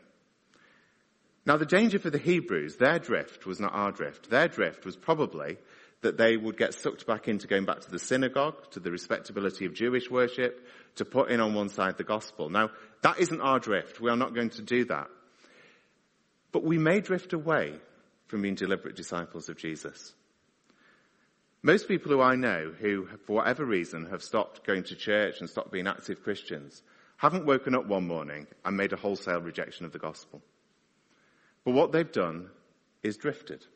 Now 1.47 1.57
the 1.57 1.67
danger 1.67 2.01
for 2.01 2.11
the 2.11 2.19
Hebrews, 2.19 2.79
their 2.79 2.99
drift 2.99 3.47
was 3.47 3.61
not 3.61 3.73
our 3.75 3.93
drift. 3.93 4.29
Their 4.29 4.49
drift 4.49 4.85
was 4.85 4.97
probably 4.97 5.59
that 6.01 6.17
they 6.17 6.37
would 6.37 6.59
get 6.59 6.75
sucked 6.75 7.07
back 7.07 7.29
into 7.29 7.47
going 7.47 7.67
back 7.67 7.83
to 7.83 7.91
the 7.93 8.01
synagogue, 8.01 8.73
to 8.73 8.81
the 8.81 8.91
respectability 8.91 9.67
of 9.67 9.73
Jewish 9.73 10.11
worship, 10.11 10.67
to 10.97 11.05
put 11.05 11.31
in 11.31 11.39
on 11.39 11.55
one 11.55 11.69
side 11.69 11.97
the 11.97 12.03
gospel. 12.03 12.51
Now, 12.51 12.71
that 13.03 13.21
isn't 13.21 13.41
our 13.41 13.61
drift. 13.61 14.01
We 14.01 14.11
are 14.11 14.17
not 14.17 14.35
going 14.35 14.51
to 14.51 14.63
do 14.63 14.87
that. 14.87 15.07
But 16.51 16.65
we 16.65 16.77
may 16.77 16.99
drift 16.99 17.33
away 17.33 17.79
from 18.31 18.43
being 18.43 18.55
deliberate 18.55 18.97
disciples 18.97 19.49
of 19.49 19.59
Jesus. 19.59 20.15
Most 21.63 21.89
people 21.89 22.11
who 22.11 22.23
I 22.23 22.37
know 22.37 22.73
who, 22.79 23.07
for 23.27 23.37
whatever 23.37 23.65
reason, 23.65 24.07
have 24.07 24.23
stopped 24.23 24.65
going 24.65 24.85
to 24.85 24.97
church 24.97 25.41
and 25.41 25.51
stopped 25.51 25.73
being 25.73 25.87
active 25.87 26.23
Christians 26.23 26.83
haven't 27.19 27.45
woken 27.45 27.75
up 27.75 27.87
one 27.87 28.07
morning 28.07 28.47
and 28.65 28.77
made 28.77 28.95
a 28.95 28.97
wholesale 28.97 29.43
rejection 29.43 29.85
of 29.85 29.93
the 29.93 29.99
gospel. 29.99 30.41
But 31.67 31.75
what 31.75 31.93
they've 31.93 32.11
done 32.11 32.49
is 33.03 33.19
drifted 33.19 33.67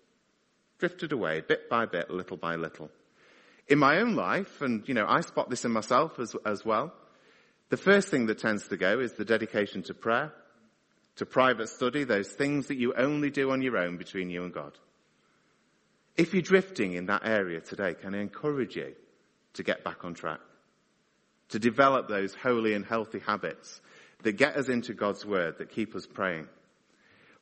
drifted 0.78 1.12
away 1.12 1.40
bit 1.40 1.68
by 1.70 1.86
bit, 1.86 2.10
little 2.10 2.36
by 2.36 2.56
little. 2.56 2.90
In 3.68 3.78
my 3.78 3.98
own 3.98 4.14
life, 4.14 4.60
and 4.60 4.86
you 4.86 4.94
know, 4.94 5.06
I 5.08 5.20
spot 5.20 5.48
this 5.48 5.64
in 5.64 5.70
myself 5.70 6.18
as, 6.18 6.34
as 6.44 6.64
well, 6.64 6.92
the 7.70 7.76
first 7.76 8.08
thing 8.08 8.26
that 8.26 8.38
tends 8.38 8.68
to 8.68 8.76
go 8.76 9.00
is 9.00 9.12
the 9.12 9.24
dedication 9.24 9.82
to 9.84 9.94
prayer, 9.94 10.32
to 11.16 11.26
private 11.26 11.68
study, 11.68 12.04
those 12.04 12.28
things 12.28 12.66
that 12.68 12.76
you 12.76 12.94
only 12.94 13.30
do 13.30 13.50
on 13.50 13.62
your 13.62 13.76
own 13.76 13.96
between 13.96 14.30
you 14.30 14.44
and 14.44 14.52
God. 14.52 14.72
If 16.16 16.32
you're 16.32 16.42
drifting 16.42 16.94
in 16.94 17.06
that 17.06 17.22
area 17.24 17.60
today, 17.60 17.94
can 17.94 18.14
I 18.14 18.20
encourage 18.20 18.76
you 18.76 18.94
to 19.54 19.62
get 19.62 19.84
back 19.84 20.04
on 20.04 20.14
track? 20.14 20.40
To 21.50 21.58
develop 21.58 22.08
those 22.08 22.34
holy 22.34 22.74
and 22.74 22.84
healthy 22.84 23.20
habits 23.20 23.80
that 24.22 24.32
get 24.32 24.56
us 24.56 24.68
into 24.68 24.94
God's 24.94 25.24
Word, 25.24 25.58
that 25.58 25.70
keep 25.70 25.94
us 25.94 26.06
praying. 26.06 26.48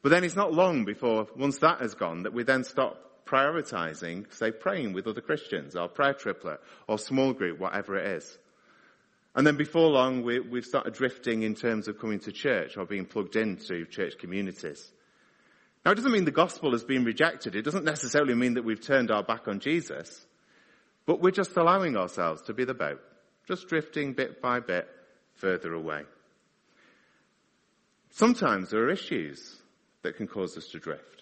But 0.03 0.09
then 0.09 0.25
it's 0.25 0.37
not 0.37 0.53
long 0.53 0.85
before, 0.85 1.29
once 1.37 1.59
that 1.59 1.81
has 1.81 1.95
gone, 1.95 2.25
that 2.25 2.33
we 2.33 2.43
then 2.43 2.65
stop 2.65 3.25
prioritizing, 3.25 4.33
say, 4.35 4.51
praying 4.51 4.93
with 4.93 5.07
other 5.07 5.21
Christians, 5.21 5.77
or 5.77 5.89
prayer 5.89 6.13
triplet, 6.13 6.61
or 6.89 6.99
small 6.99 7.33
group, 7.33 7.59
whatever 7.59 7.97
it 7.97 8.07
is. 8.07 8.39
And 9.35 9.47
then 9.47 9.57
before 9.57 9.89
long, 9.89 10.23
we, 10.23 10.41
we've 10.41 10.65
started 10.65 10.95
drifting 10.95 11.43
in 11.43 11.55
terms 11.55 11.89
of 11.89 11.99
coming 11.99 12.21
to 12.21 12.33
church 12.33 12.77
or 12.77 12.85
being 12.85 13.07
plugged 13.07 13.37
into 13.37 13.87
church 13.87 14.19
communities. 14.19 14.91
Now, 15.85 15.93
it 15.93 15.95
doesn't 15.95 16.13
mean 16.13 16.25
the 16.25 16.31
gospel 16.31 16.73
has 16.73 16.85
been 16.85 17.05
rejected. 17.05 17.57
It 17.57 17.63
doesn't 17.63 17.85
necessarily 17.85 18.35
mean 18.35 18.55
that 18.55 18.65
we've 18.65 18.81
turned 18.81 19.11
our 19.11 19.23
back 19.23 19.49
on 19.49 19.61
Jesus. 19.61 20.27
But 21.07 21.21
we're 21.21 21.31
just 21.31 21.57
allowing 21.57 21.97
ourselves 21.97 22.43
to 22.43 22.55
be 22.55 22.65
the 22.65 22.75
boat, 22.75 23.01
just 23.49 23.69
drifting 23.69 24.13
bit 24.13 24.41
by 24.41 24.61
bit 24.61 24.87
further 25.35 25.73
away. 25.73 26.03
Sometimes 28.11 28.71
there 28.71 28.83
are 28.83 28.91
issues 28.91 29.57
that 30.03 30.17
can 30.17 30.29
cause 30.29 30.57
us 30.57 30.69
to 30.69 30.79
drift 30.79 31.13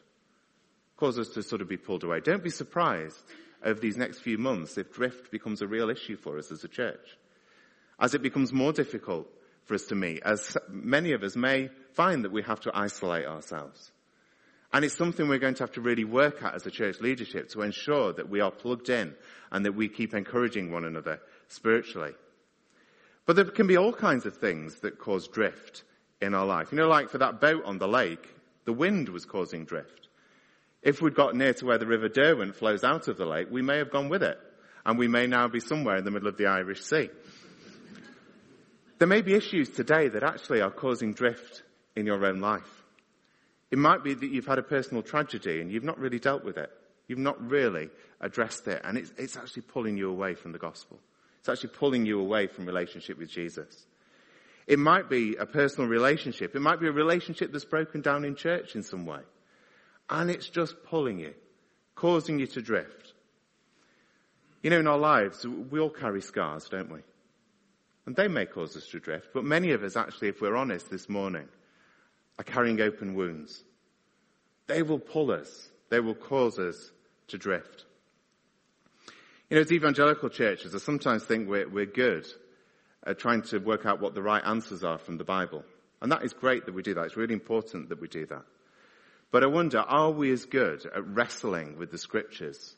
cause 1.01 1.19
us 1.19 1.31
to 1.31 1.43
sort 1.43 1.63
of 1.63 1.69
be 1.69 1.79
pulled 1.79 2.05
away. 2.05 2.21
Don't 2.21 2.45
be 2.45 2.51
surprised 2.51 3.19
over 3.65 3.81
these 3.81 3.97
next 3.97 4.21
few 4.21 4.37
months 4.37 4.77
if 4.77 4.93
drift 4.93 5.33
becomes 5.33 5.63
a 5.63 5.67
real 5.67 5.89
issue 5.89 6.17
for 6.17 6.39
us 6.39 6.53
as 6.53 6.63
a 6.63 6.69
church. 6.69 7.17
As 8.01 8.15
it 8.15 8.23
becomes 8.23 8.53
more 8.53 8.73
difficult 8.73 9.29
for 9.65 9.75
us 9.75 9.85
to 9.85 9.95
meet, 9.95 10.23
as 10.25 10.57
many 10.69 11.13
of 11.13 11.23
us 11.23 11.37
may 11.37 11.69
find 11.93 12.25
that 12.25 12.33
we 12.33 12.43
have 12.43 12.61
to 12.61 12.73
isolate 12.75 13.27
ourselves. 13.27 13.93
And 14.73 14.85
it's 14.85 14.97
something 14.97 15.29
we're 15.29 15.39
going 15.39 15.55
to 15.55 15.65
have 15.65 15.73
to 15.73 15.81
really 15.81 16.05
work 16.05 16.43
at 16.43 16.55
as 16.55 16.65
a 16.67 16.71
church 16.71 17.01
leadership 17.01 17.51
to 17.51 17.63
ensure 17.63 18.13
that 18.13 18.31
we 18.31 18.41
are 18.41 18.53
plugged 18.53 18.89
in 18.89 19.15
and 19.51 19.67
that 19.67 19.75
we 19.75 19.89
keep 19.89 20.15
encouraging 20.15 20.71
one 20.71 20.85
another 20.85 21.21
spiritually. 21.49 22.13
But 23.27 23.37
there 23.37 23.45
can 23.45 23.67
be 23.67 23.77
all 23.77 23.93
kinds 23.93 24.27
of 24.27 24.37
things 24.37 24.77
that 24.81 24.99
cause 24.99 25.29
drift 25.29 25.83
in 26.21 26.35
our 26.35 26.47
life. 26.47 26.73
You 26.73 26.79
know, 26.79 26.89
like 26.89 27.11
for 27.11 27.19
that 27.19 27.41
boat 27.41 27.65
on 27.65 27.79
the 27.79 27.89
lake, 27.89 28.27
the 28.65 28.73
wind 28.73 29.09
was 29.09 29.25
causing 29.25 29.65
drift. 29.65 30.09
If 30.83 31.03
we'd 31.03 31.15
got 31.15 31.35
near 31.35 31.53
to 31.55 31.67
where 31.67 31.79
the 31.79 31.87
River 31.87 32.09
Derwent 32.09 32.57
flows 32.57 32.85
out 32.85 33.09
of 33.09 33.19
the 33.19 33.27
lake, 33.27 33.49
we 33.51 33.63
may 33.63 33.79
have 33.79 33.91
gone 33.91 34.09
with 34.09 34.23
it. 34.23 34.39
And 34.87 34.99
we 34.99 35.09
may 35.09 35.27
now 35.27 35.49
be 35.49 35.61
somewhere 35.61 35.97
in 35.97 36.05
the 36.05 36.11
middle 36.11 36.29
of 36.29 36.39
the 36.39 36.47
Irish 36.47 36.83
Sea. 36.83 37.11
There 39.01 39.09
may 39.09 39.23
be 39.23 39.33
issues 39.33 39.71
today 39.71 40.09
that 40.09 40.23
actually 40.23 40.61
are 40.61 40.71
causing 40.71 41.15
drift 41.15 41.63
in 41.97 42.05
your 42.05 42.23
own 42.27 42.41
life. 42.41 42.85
It 43.71 43.79
might 43.79 44.05
be 44.05 44.13
that 44.13 44.31
you've 44.31 44.47
had 44.47 44.59
a 44.59 44.63
personal 44.63 45.03
tragedy 45.03 45.63
and 45.63 45.73
you've 45.73 45.85
not 45.85 45.99
really 45.99 46.19
dealt 46.19 46.45
with 46.45 46.59
it. 46.59 46.71
You've 47.09 47.19
not 47.19 47.41
really 47.41 47.89
addressed 48.21 48.69
it 48.69 48.83
and 48.85 48.99
it's, 48.99 49.11
it's 49.17 49.39
actually 49.39 49.63
pulling 49.63 49.97
you 49.97 50.11
away 50.11 50.35
from 50.35 50.53
the 50.53 50.59
gospel. 50.59 50.99
It's 51.39 51.49
actually 51.49 51.71
pulling 51.71 52.05
you 52.05 52.21
away 52.21 52.47
from 52.47 52.67
relationship 52.67 53.17
with 53.17 53.31
Jesus. 53.31 53.87
It 54.67 54.79
might 54.79 55.09
be 55.09 55.35
a 55.37 55.47
personal 55.47 55.89
relationship. 55.89 56.55
It 56.55 56.61
might 56.61 56.79
be 56.79 56.87
a 56.87 56.93
relationship 56.93 57.53
that's 57.53 57.65
broken 57.65 58.03
down 58.03 58.27
in 58.27 58.37
church 58.37 58.75
in 58.77 58.83
some 58.83 59.07
way 59.07 59.23
and 60.11 60.31
it's 60.31 60.51
just 60.51 60.75
pulling 60.85 61.21
you, 61.21 61.33
causing 61.95 62.39
you 62.39 62.49
to 62.49 62.61
drift. 62.61 63.15
You 64.63 64.69
know, 64.69 64.79
in 64.79 64.87
our 64.87 64.99
lives, 64.99 65.47
we 65.47 65.81
all 65.81 65.89
carry 65.89 66.21
scars, 66.21 66.69
don't 66.69 66.93
we? 66.93 67.01
And 68.07 68.17
they 68.17 68.29
may 68.29 68.47
cause 68.47 68.77
us 68.77 68.87
to 68.89 69.01
drift, 69.01 69.29
but 69.35 69.45
many 69.45 69.73
of 69.73 69.83
us 69.83 69.97
actually, 69.97 70.29
if 70.29 70.41
we're 70.41 70.57
honest 70.57 70.91
this 70.91 71.09
morning, 71.09 71.49
are 72.39 72.45
carrying 72.45 72.81
open 72.81 73.15
wounds. 73.15 73.63
They 74.67 74.83
will 74.83 74.99
pull 74.99 75.31
us. 75.31 75.69
They 75.91 76.01
will 76.01 76.15
cause 76.15 76.59
us 76.59 76.91
to 77.29 77.39
drift. 77.39 77.85
You 79.51 79.57
know, 79.57 79.63
as 79.63 79.73
evangelical 79.73 80.29
churches, 80.29 80.75
I 80.75 80.79
sometimes 80.79 81.25
think 81.25 81.49
we're, 81.49 81.69
we're 81.69 81.87
good 81.87 82.27
at 83.05 83.19
trying 83.19 83.43
to 83.43 83.59
work 83.59 83.85
out 83.85 84.01
what 84.01 84.15
the 84.15 84.23
right 84.23 84.43
answers 84.45 84.85
are 84.85 84.99
from 84.99 85.19
the 85.19 85.25
Bible. 85.25 85.65
And 86.01 86.13
that 86.13 86.25
is 86.25 86.33
great 86.33 86.67
that 86.67 86.75
we 86.75 86.83
do 86.83 86.95
that. 86.95 87.05
It's 87.05 87.17
really 87.17 87.35
important 87.35 87.89
that 87.89 88.01
we 88.01 88.09
do 88.09 88.27
that. 88.27 88.45
But 89.31 89.43
I 89.43 89.47
wonder, 89.47 89.79
are 89.79 90.11
we 90.11 90.33
as 90.33 90.45
good 90.45 90.87
at 90.87 91.07
wrestling 91.07 91.79
with 91.79 91.91
the 91.91 91.99
scriptures 91.99 92.75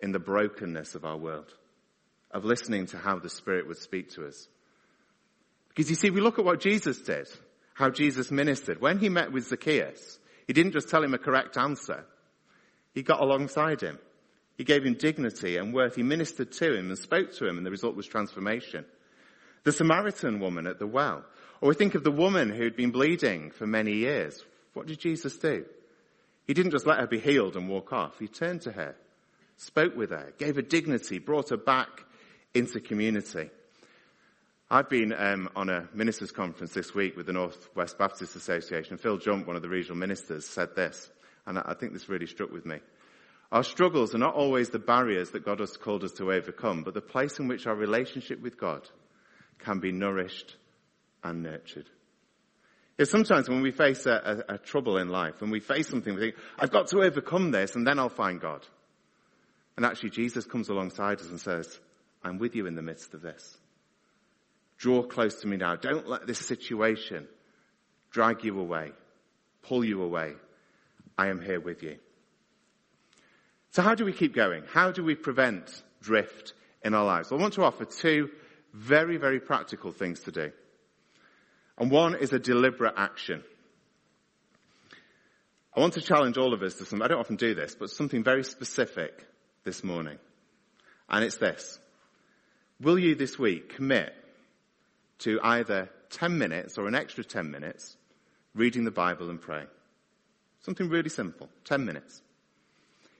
in 0.00 0.12
the 0.12 0.18
brokenness 0.18 0.94
of 0.94 1.04
our 1.04 1.16
world? 1.16 1.52
Of 2.30 2.44
listening 2.44 2.86
to 2.86 2.98
how 2.98 3.18
the 3.18 3.30
Spirit 3.30 3.66
would 3.66 3.78
speak 3.78 4.10
to 4.10 4.26
us? 4.26 4.48
Because 5.78 5.90
you 5.90 5.94
see, 5.94 6.10
we 6.10 6.20
look 6.20 6.40
at 6.40 6.44
what 6.44 6.58
Jesus 6.58 7.00
did, 7.02 7.28
how 7.72 7.88
Jesus 7.88 8.32
ministered. 8.32 8.80
When 8.80 8.98
he 8.98 9.08
met 9.08 9.30
with 9.30 9.46
Zacchaeus, 9.46 10.18
he 10.48 10.52
didn't 10.52 10.72
just 10.72 10.88
tell 10.88 11.04
him 11.04 11.14
a 11.14 11.18
correct 11.18 11.56
answer. 11.56 12.04
He 12.94 13.04
got 13.04 13.20
alongside 13.20 13.80
him. 13.80 14.00
He 14.56 14.64
gave 14.64 14.84
him 14.84 14.94
dignity 14.94 15.56
and 15.56 15.72
worth. 15.72 15.94
He 15.94 16.02
ministered 16.02 16.50
to 16.50 16.74
him 16.74 16.88
and 16.88 16.98
spoke 16.98 17.32
to 17.34 17.46
him 17.46 17.58
and 17.58 17.64
the 17.64 17.70
result 17.70 17.94
was 17.94 18.08
transformation. 18.08 18.86
The 19.62 19.70
Samaritan 19.70 20.40
woman 20.40 20.66
at 20.66 20.80
the 20.80 20.86
well. 20.88 21.24
Or 21.60 21.68
we 21.68 21.76
think 21.76 21.94
of 21.94 22.02
the 22.02 22.10
woman 22.10 22.50
who'd 22.50 22.74
been 22.74 22.90
bleeding 22.90 23.52
for 23.52 23.64
many 23.64 23.98
years. 23.98 24.44
What 24.72 24.88
did 24.88 24.98
Jesus 24.98 25.36
do? 25.36 25.64
He 26.44 26.54
didn't 26.54 26.72
just 26.72 26.88
let 26.88 26.98
her 26.98 27.06
be 27.06 27.20
healed 27.20 27.54
and 27.54 27.68
walk 27.68 27.92
off. 27.92 28.18
He 28.18 28.26
turned 28.26 28.62
to 28.62 28.72
her, 28.72 28.96
spoke 29.58 29.94
with 29.94 30.10
her, 30.10 30.32
gave 30.38 30.56
her 30.56 30.62
dignity, 30.62 31.20
brought 31.20 31.50
her 31.50 31.56
back 31.56 32.04
into 32.52 32.80
community. 32.80 33.50
I've 34.70 34.90
been 34.90 35.14
um, 35.14 35.48
on 35.56 35.70
a 35.70 35.88
ministers' 35.94 36.30
conference 36.30 36.74
this 36.74 36.94
week 36.94 37.16
with 37.16 37.24
the 37.24 37.32
North 37.32 37.70
West 37.74 37.96
Baptist 37.96 38.36
Association. 38.36 38.98
Phil 38.98 39.16
Jump, 39.16 39.46
one 39.46 39.56
of 39.56 39.62
the 39.62 39.68
regional 39.68 39.96
ministers, 39.96 40.44
said 40.44 40.76
this, 40.76 41.10
and 41.46 41.58
I 41.58 41.72
think 41.72 41.94
this 41.94 42.10
really 42.10 42.26
struck 42.26 42.52
with 42.52 42.66
me. 42.66 42.76
Our 43.50 43.62
struggles 43.62 44.14
are 44.14 44.18
not 44.18 44.34
always 44.34 44.68
the 44.68 44.78
barriers 44.78 45.30
that 45.30 45.46
God 45.46 45.60
has 45.60 45.78
called 45.78 46.04
us 46.04 46.12
to 46.18 46.32
overcome, 46.32 46.82
but 46.82 46.92
the 46.92 47.00
place 47.00 47.38
in 47.38 47.48
which 47.48 47.66
our 47.66 47.74
relationship 47.74 48.42
with 48.42 48.60
God 48.60 48.86
can 49.58 49.80
be 49.80 49.90
nourished 49.90 50.54
and 51.24 51.42
nurtured. 51.42 51.88
Sometimes 53.02 53.48
when 53.48 53.62
we 53.62 53.70
face 53.70 54.04
a, 54.04 54.44
a, 54.48 54.54
a, 54.54 54.58
trouble 54.58 54.98
in 54.98 55.08
life, 55.08 55.40
when 55.40 55.50
we 55.50 55.60
face 55.60 55.88
something, 55.88 56.14
we 56.14 56.20
think, 56.20 56.34
I've 56.58 56.72
got 56.72 56.88
to 56.88 57.00
overcome 57.00 57.52
this 57.52 57.74
and 57.74 57.86
then 57.86 57.98
I'll 57.98 58.10
find 58.10 58.38
God. 58.38 58.66
And 59.76 59.86
actually 59.86 60.10
Jesus 60.10 60.44
comes 60.44 60.68
alongside 60.68 61.20
us 61.20 61.30
and 61.30 61.40
says, 61.40 61.80
I'm 62.22 62.38
with 62.38 62.54
you 62.54 62.66
in 62.66 62.74
the 62.74 62.82
midst 62.82 63.14
of 63.14 63.22
this. 63.22 63.56
Draw 64.78 65.02
close 65.04 65.40
to 65.40 65.48
me 65.48 65.56
now. 65.56 65.76
Don't 65.76 66.08
let 66.08 66.26
this 66.26 66.38
situation 66.38 67.26
drag 68.10 68.44
you 68.44 68.58
away, 68.58 68.92
pull 69.62 69.84
you 69.84 70.02
away. 70.02 70.34
I 71.16 71.28
am 71.28 71.40
here 71.40 71.60
with 71.60 71.82
you. 71.82 71.98
So 73.70 73.82
how 73.82 73.94
do 73.94 74.04
we 74.04 74.12
keep 74.12 74.34
going? 74.34 74.64
How 74.72 74.92
do 74.92 75.04
we 75.04 75.14
prevent 75.14 75.82
drift 76.00 76.54
in 76.84 76.94
our 76.94 77.04
lives? 77.04 77.30
Well, 77.30 77.40
I 77.40 77.42
want 77.42 77.54
to 77.54 77.64
offer 77.64 77.84
two 77.84 78.30
very, 78.72 79.16
very 79.16 79.40
practical 79.40 79.92
things 79.92 80.20
to 80.20 80.32
do. 80.32 80.52
And 81.76 81.90
one 81.90 82.14
is 82.14 82.32
a 82.32 82.38
deliberate 82.38 82.94
action. 82.96 83.42
I 85.76 85.80
want 85.80 85.94
to 85.94 86.00
challenge 86.00 86.38
all 86.38 86.54
of 86.54 86.62
us 86.62 86.74
to 86.74 86.84
something, 86.84 87.04
I 87.04 87.08
don't 87.08 87.20
often 87.20 87.36
do 87.36 87.54
this, 87.54 87.76
but 87.78 87.90
something 87.90 88.24
very 88.24 88.42
specific 88.42 89.26
this 89.64 89.84
morning. 89.84 90.18
And 91.08 91.24
it's 91.24 91.36
this. 91.36 91.78
Will 92.80 92.98
you 92.98 93.14
this 93.14 93.38
week 93.38 93.76
commit 93.76 94.12
to 95.18 95.40
either 95.42 95.88
10 96.10 96.38
minutes 96.38 96.78
or 96.78 96.86
an 96.86 96.94
extra 96.94 97.24
10 97.24 97.50
minutes 97.50 97.96
reading 98.54 98.84
the 98.84 98.90
Bible 98.90 99.30
and 99.30 99.40
praying? 99.40 99.68
Something 100.60 100.88
really 100.88 101.10
simple. 101.10 101.48
10 101.64 101.84
minutes. 101.84 102.22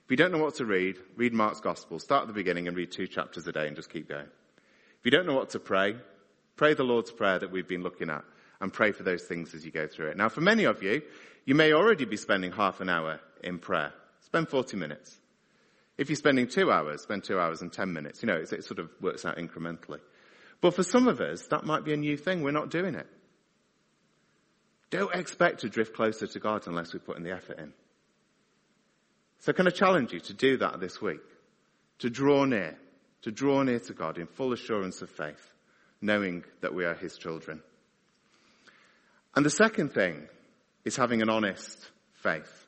If 0.05 0.11
you 0.11 0.17
don't 0.17 0.33
know 0.33 0.39
what 0.39 0.55
to 0.57 0.65
read, 0.65 0.97
read 1.17 1.33
Mark's 1.33 1.61
Gospel. 1.61 1.99
Start 1.99 2.23
at 2.23 2.29
the 2.29 2.35
beginning 2.35 2.67
and 2.67 2.77
read 2.77 2.91
two 2.91 3.07
chapters 3.07 3.47
a 3.47 3.53
day 3.53 3.67
and 3.67 3.77
just 3.77 3.93
keep 3.93 4.09
going. 4.09 4.25
If 4.25 5.05
you 5.05 5.11
don't 5.11 5.27
know 5.27 5.35
what 5.35 5.51
to 5.51 5.61
pray, 5.61 5.97
pray 6.57 6.75
the 6.75 6.83
Lord's 6.83 7.11
Prayer 7.11 7.39
that 7.39 7.53
we've 7.53 7.69
been 7.69 7.83
looking 7.83 8.11
at 8.11 8.25
and 8.61 8.73
pray 8.73 8.93
for 8.93 9.03
those 9.03 9.25
things 9.25 9.55
as 9.55 9.65
you 9.65 9.71
go 9.71 9.87
through 9.87 10.09
it. 10.09 10.17
Now, 10.17 10.29
for 10.29 10.41
many 10.41 10.65
of 10.65 10.83
you, 10.83 11.03
you 11.45 11.55
may 11.55 11.73
already 11.73 12.05
be 12.05 12.17
spending 12.17 12.53
half 12.53 12.81
an 12.81 12.89
hour 12.89 13.21
in 13.43 13.59
prayer. 13.59 13.93
Spend 14.21 14.49
40 14.49 14.77
minutes. 14.77 15.17
If 15.97 16.09
you're 16.09 16.17
spending 16.17 16.49
two 16.49 16.71
hours, 16.71 17.03
spend 17.03 17.25
two 17.25 17.39
hours 17.39 17.63
and 17.63 17.73
10 17.73 17.93
minutes. 17.93 18.23
You 18.23 18.29
know, 18.29 18.37
it 18.37 18.65
sort 18.65 18.79
of 18.79 18.91
works 19.01 19.25
out 19.25 19.37
incrementally. 19.37 20.01
But 20.61 20.75
for 20.75 20.83
some 20.83 21.07
of 21.07 21.21
us, 21.21 21.47
that 21.49 21.65
might 21.65 21.85
be 21.85 21.93
a 21.93 21.97
new 21.97 22.17
thing. 22.17 22.43
We're 22.43 22.51
not 22.51 22.71
doing 22.71 22.95
it. 22.95 23.07
Don't 24.91 25.15
expect 25.15 25.61
to 25.61 25.69
drift 25.69 25.95
closer 25.95 26.27
to 26.27 26.41
God 26.41 26.67
unless 26.67 26.93
we're 26.93 27.01
putting 27.01 27.23
the 27.23 27.33
effort 27.33 27.59
in. 27.59 27.73
So 29.41 29.53
can 29.53 29.67
I 29.67 29.71
challenge 29.71 30.13
you 30.13 30.21
to 30.21 30.35
do 30.35 30.57
that 30.59 30.81
this 30.81 31.01
week? 31.01 31.21
To 32.01 32.11
draw 32.11 32.45
near, 32.45 32.77
to 33.23 33.31
draw 33.31 33.63
near 33.63 33.81
to 33.81 33.93
God 33.93 34.19
in 34.19 34.27
full 34.27 34.53
assurance 34.53 35.03
of 35.03 35.11
faith, 35.11 35.55
knowing 36.01 36.45
that 36.61 36.75
we 36.75 36.85
are 36.85 36.95
His 36.95 37.17
children. 37.17 37.63
And 39.37 39.45
the 39.45 39.51
second 39.51 39.93
thing 39.93 40.27
is 40.85 40.97
having 40.97 41.23
an 41.23 41.29
honest 41.29 41.79
faith. 42.23 42.67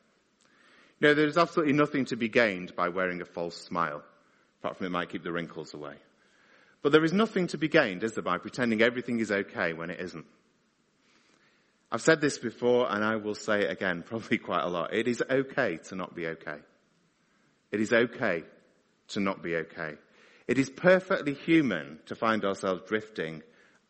You 1.00 1.08
know, 1.08 1.14
there's 1.14 1.38
absolutely 1.38 1.72
nothing 1.72 2.04
to 2.06 2.16
be 2.16 2.28
gained 2.28 2.76
by 2.76 2.88
wearing 2.90 3.22
a 3.22 3.24
false 3.24 3.56
smile, 3.56 4.02
apart 4.60 4.76
from 4.76 4.86
it 4.86 4.90
might 4.90 5.08
keep 5.08 5.24
the 5.24 5.32
wrinkles 5.32 5.74
away. 5.74 5.94
But 6.82 6.92
there 6.92 7.04
is 7.04 7.12
nothing 7.12 7.48
to 7.48 7.58
be 7.58 7.68
gained, 7.68 8.02
is 8.02 8.12
there, 8.12 8.22
by 8.22 8.38
pretending 8.38 8.82
everything 8.82 9.20
is 9.20 9.30
okay 9.30 9.72
when 9.72 9.90
it 9.90 10.00
isn't. 10.00 10.26
I've 11.92 12.02
said 12.02 12.20
this 12.20 12.38
before 12.38 12.90
and 12.90 13.04
I 13.04 13.16
will 13.16 13.34
say 13.34 13.62
it 13.62 13.70
again, 13.70 14.02
probably 14.06 14.38
quite 14.38 14.62
a 14.62 14.68
lot. 14.68 14.94
It 14.94 15.08
is 15.08 15.22
okay 15.28 15.78
to 15.88 15.94
not 15.94 16.14
be 16.14 16.26
okay. 16.28 16.58
It 17.72 17.80
is 17.80 17.92
okay 17.92 18.44
to 19.08 19.20
not 19.20 19.42
be 19.42 19.56
okay. 19.56 19.94
It 20.46 20.58
is 20.58 20.70
perfectly 20.70 21.34
human 21.34 21.98
to 22.06 22.14
find 22.14 22.44
ourselves 22.44 22.82
drifting 22.88 23.42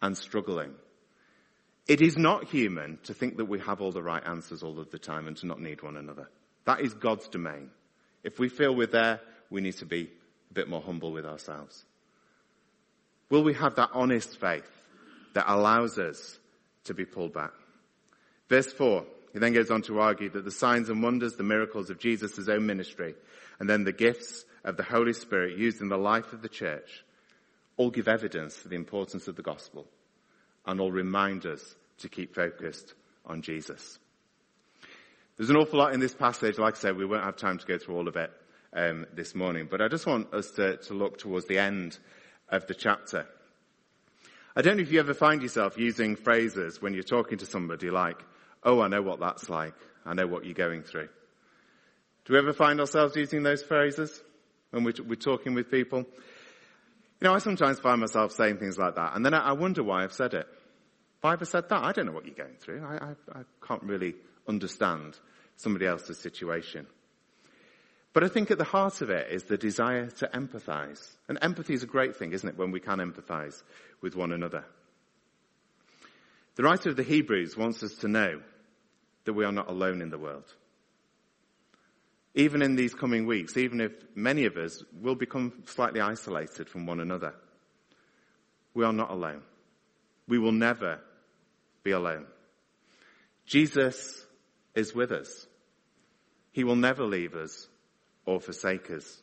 and 0.02 0.16
struggling. 0.16 0.74
It 1.86 2.02
is 2.02 2.16
not 2.16 2.44
human 2.44 2.98
to 3.04 3.14
think 3.14 3.38
that 3.38 3.46
we 3.46 3.58
have 3.60 3.80
all 3.80 3.92
the 3.92 4.02
right 4.02 4.22
answers 4.26 4.62
all 4.62 4.78
of 4.78 4.90
the 4.90 4.98
time 4.98 5.26
and 5.26 5.36
to 5.38 5.46
not 5.46 5.60
need 5.60 5.82
one 5.82 5.96
another. 5.96 6.28
That 6.66 6.80
is 6.80 6.94
God's 6.94 7.28
domain. 7.28 7.70
If 8.22 8.38
we 8.38 8.48
feel 8.48 8.74
we're 8.74 8.86
there, 8.86 9.20
we 9.48 9.60
need 9.60 9.76
to 9.78 9.86
be 9.86 10.10
a 10.50 10.54
bit 10.54 10.68
more 10.68 10.82
humble 10.82 11.12
with 11.12 11.24
ourselves. 11.24 11.84
Will 13.30 13.44
we 13.44 13.54
have 13.54 13.76
that 13.76 13.90
honest 13.94 14.38
faith 14.38 14.68
that 15.34 15.50
allows 15.50 15.98
us 15.98 16.38
to 16.84 16.94
be 16.94 17.04
pulled 17.04 17.32
back? 17.32 17.52
Verse 18.48 18.72
4, 18.72 19.04
he 19.32 19.38
then 19.38 19.52
goes 19.52 19.70
on 19.70 19.82
to 19.82 20.00
argue 20.00 20.28
that 20.30 20.44
the 20.44 20.50
signs 20.50 20.88
and 20.88 21.02
wonders, 21.02 21.34
the 21.34 21.44
miracles 21.44 21.88
of 21.88 22.00
Jesus' 22.00 22.48
own 22.48 22.66
ministry, 22.66 23.14
and 23.60 23.68
then 23.68 23.84
the 23.84 23.92
gifts 23.92 24.44
of 24.64 24.76
the 24.76 24.82
Holy 24.82 25.12
Spirit 25.12 25.56
used 25.56 25.80
in 25.80 25.88
the 25.88 25.96
life 25.96 26.32
of 26.32 26.42
the 26.42 26.48
church 26.48 27.04
all 27.76 27.90
give 27.90 28.08
evidence 28.08 28.56
for 28.56 28.68
the 28.68 28.76
importance 28.76 29.28
of 29.28 29.36
the 29.36 29.42
gospel 29.42 29.86
and 30.66 30.80
all 30.80 30.92
remind 30.92 31.46
us 31.46 31.76
to 31.98 32.08
keep 32.08 32.34
focused 32.34 32.94
on 33.24 33.42
Jesus. 33.42 33.98
There's 35.36 35.50
an 35.50 35.56
awful 35.56 35.78
lot 35.78 35.94
in 35.94 36.00
this 36.00 36.14
passage. 36.14 36.58
Like 36.58 36.76
I 36.76 36.78
said, 36.78 36.96
we 36.96 37.06
won't 37.06 37.24
have 37.24 37.36
time 37.36 37.58
to 37.58 37.66
go 37.66 37.78
through 37.78 37.96
all 37.96 38.08
of 38.08 38.16
it 38.16 38.30
um, 38.74 39.06
this 39.14 39.34
morning, 39.34 39.68
but 39.70 39.80
I 39.80 39.88
just 39.88 40.06
want 40.06 40.34
us 40.34 40.50
to, 40.52 40.76
to 40.76 40.94
look 40.94 41.18
towards 41.18 41.46
the 41.46 41.58
end 41.58 41.98
of 42.50 42.66
the 42.66 42.74
chapter. 42.74 43.26
I 44.54 44.62
don't 44.62 44.76
know 44.76 44.82
if 44.82 44.92
you 44.92 45.00
ever 45.00 45.14
find 45.14 45.42
yourself 45.42 45.78
using 45.78 46.16
phrases 46.16 46.82
when 46.82 46.94
you're 46.94 47.02
talking 47.02 47.38
to 47.38 47.46
somebody 47.46 47.90
like, 47.90 48.16
oh, 48.64 48.80
I 48.80 48.88
know 48.88 49.02
what 49.02 49.20
that's 49.20 49.48
like. 49.48 49.74
I 50.04 50.14
know 50.14 50.26
what 50.26 50.44
you're 50.44 50.54
going 50.54 50.82
through. 50.82 51.08
Do 52.24 52.32
we 52.32 52.38
ever 52.38 52.52
find 52.52 52.80
ourselves 52.80 53.16
using 53.16 53.42
those 53.42 53.62
phrases 53.62 54.20
when 54.70 54.84
we're, 54.84 54.94
we're 55.06 55.14
talking 55.14 55.54
with 55.54 55.70
people? 55.70 56.00
You 56.00 57.28
know, 57.28 57.34
I 57.34 57.38
sometimes 57.38 57.78
find 57.78 58.00
myself 58.00 58.32
saying 58.32 58.58
things 58.58 58.78
like 58.78 58.96
that, 58.96 59.14
and 59.14 59.24
then 59.24 59.34
I, 59.34 59.50
I 59.50 59.52
wonder 59.52 59.82
why 59.82 60.04
I've 60.04 60.12
said 60.12 60.34
it. 60.34 60.46
If 61.18 61.24
I 61.24 61.34
ever 61.34 61.44
said 61.44 61.68
that, 61.68 61.84
I 61.84 61.92
don't 61.92 62.06
know 62.06 62.12
what 62.12 62.24
you're 62.24 62.34
going 62.34 62.56
through. 62.58 62.82
I, 62.82 62.94
I, 62.94 63.40
I 63.40 63.42
can't 63.66 63.82
really 63.82 64.14
understand 64.48 65.18
somebody 65.56 65.86
else's 65.86 66.18
situation. 66.18 66.86
But 68.12 68.24
I 68.24 68.28
think 68.28 68.50
at 68.50 68.58
the 68.58 68.64
heart 68.64 69.02
of 69.02 69.10
it 69.10 69.30
is 69.30 69.44
the 69.44 69.56
desire 69.56 70.06
to 70.06 70.30
empathize. 70.34 71.16
And 71.28 71.38
empathy 71.40 71.74
is 71.74 71.84
a 71.84 71.86
great 71.86 72.16
thing, 72.16 72.32
isn't 72.32 72.48
it, 72.48 72.58
when 72.58 72.72
we 72.72 72.80
can 72.80 72.98
empathize 72.98 73.62
with 74.00 74.16
one 74.16 74.32
another. 74.32 74.64
The 76.56 76.64
writer 76.64 76.90
of 76.90 76.96
the 76.96 77.04
Hebrews 77.04 77.56
wants 77.56 77.82
us 77.82 77.94
to 77.96 78.08
know 78.08 78.40
that 79.24 79.32
we 79.32 79.44
are 79.44 79.52
not 79.52 79.70
alone 79.70 80.02
in 80.02 80.10
the 80.10 80.18
world. 80.18 80.44
Even 82.34 82.62
in 82.62 82.76
these 82.76 82.94
coming 82.94 83.26
weeks, 83.26 83.56
even 83.56 83.80
if 83.80 83.92
many 84.14 84.44
of 84.46 84.56
us 84.56 84.82
will 85.00 85.14
become 85.14 85.62
slightly 85.66 86.00
isolated 86.00 86.68
from 86.68 86.86
one 86.86 87.00
another, 87.00 87.34
we 88.74 88.84
are 88.84 88.92
not 88.92 89.10
alone. 89.10 89.42
We 90.28 90.38
will 90.38 90.52
never 90.52 91.00
be 91.82 91.92
alone. 91.92 92.26
Jesus 93.46 94.24
is 94.74 94.94
with 94.94 95.12
us. 95.12 95.46
He 96.52 96.64
will 96.64 96.76
never 96.76 97.04
leave 97.04 97.34
us 97.34 97.68
or 98.30 98.40
forsake 98.40 98.90
us. 98.90 99.22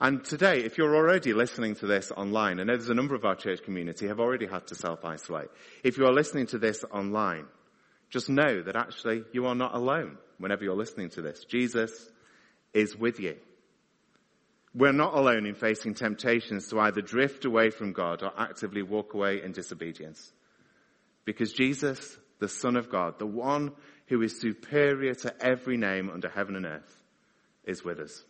And 0.00 0.24
today, 0.24 0.60
if 0.60 0.78
you're 0.78 0.94
already 0.94 1.32
listening 1.32 1.74
to 1.76 1.86
this 1.86 2.12
online, 2.12 2.60
I 2.60 2.64
know 2.64 2.76
there's 2.76 2.90
a 2.90 2.94
number 2.94 3.14
of 3.14 3.24
our 3.24 3.34
church 3.34 3.62
community 3.64 4.06
have 4.08 4.20
already 4.20 4.46
had 4.46 4.66
to 4.68 4.74
self-isolate. 4.74 5.48
If 5.82 5.98
you 5.98 6.06
are 6.06 6.12
listening 6.12 6.46
to 6.48 6.58
this 6.58 6.84
online, 6.92 7.46
just 8.10 8.28
know 8.28 8.62
that 8.62 8.76
actually 8.76 9.24
you 9.32 9.46
are 9.46 9.54
not 9.54 9.74
alone 9.74 10.18
whenever 10.38 10.62
you're 10.62 10.76
listening 10.76 11.10
to 11.10 11.22
this. 11.22 11.44
Jesus 11.44 12.10
is 12.72 12.94
with 12.96 13.18
you. 13.18 13.36
We're 14.74 14.92
not 14.92 15.14
alone 15.14 15.46
in 15.46 15.54
facing 15.54 15.94
temptations 15.94 16.68
to 16.68 16.78
either 16.78 17.00
drift 17.00 17.46
away 17.46 17.70
from 17.70 17.92
God 17.92 18.22
or 18.22 18.30
actively 18.38 18.82
walk 18.82 19.14
away 19.14 19.42
in 19.42 19.52
disobedience. 19.52 20.30
Because 21.24 21.52
Jesus, 21.52 22.18
the 22.38 22.48
Son 22.48 22.76
of 22.76 22.90
God, 22.90 23.18
the 23.18 23.26
one 23.26 23.72
who 24.08 24.20
is 24.22 24.38
superior 24.38 25.14
to 25.14 25.34
every 25.44 25.78
name 25.78 26.10
under 26.10 26.28
heaven 26.28 26.54
and 26.54 26.66
earth, 26.66 26.95
is 27.66 27.84
with 27.84 27.98
us. 27.98 28.24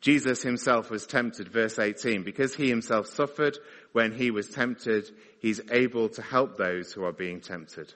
Jesus 0.00 0.42
himself 0.42 0.90
was 0.90 1.06
tempted, 1.06 1.48
verse 1.48 1.78
18, 1.78 2.22
because 2.22 2.54
he 2.54 2.68
himself 2.68 3.08
suffered 3.08 3.58
when 3.92 4.12
he 4.12 4.30
was 4.30 4.48
tempted, 4.48 5.10
he's 5.40 5.60
able 5.70 6.08
to 6.10 6.22
help 6.22 6.56
those 6.56 6.92
who 6.92 7.04
are 7.04 7.12
being 7.12 7.40
tempted. 7.40 7.92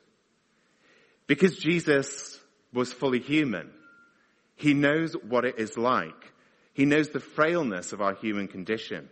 Because 1.29 1.57
Jesus 1.57 2.41
was 2.73 2.93
fully 2.93 3.21
human, 3.21 3.71
he 4.57 4.75
knows 4.75 5.15
what 5.15 5.45
it 5.45 5.59
is 5.59 5.79
like. 5.79 6.33
He 6.75 6.87
knows 6.87 7.11
the 7.11 7.21
frailness 7.21 7.93
of 7.93 8.01
our 8.01 8.15
human 8.15 8.49
condition. 8.49 9.09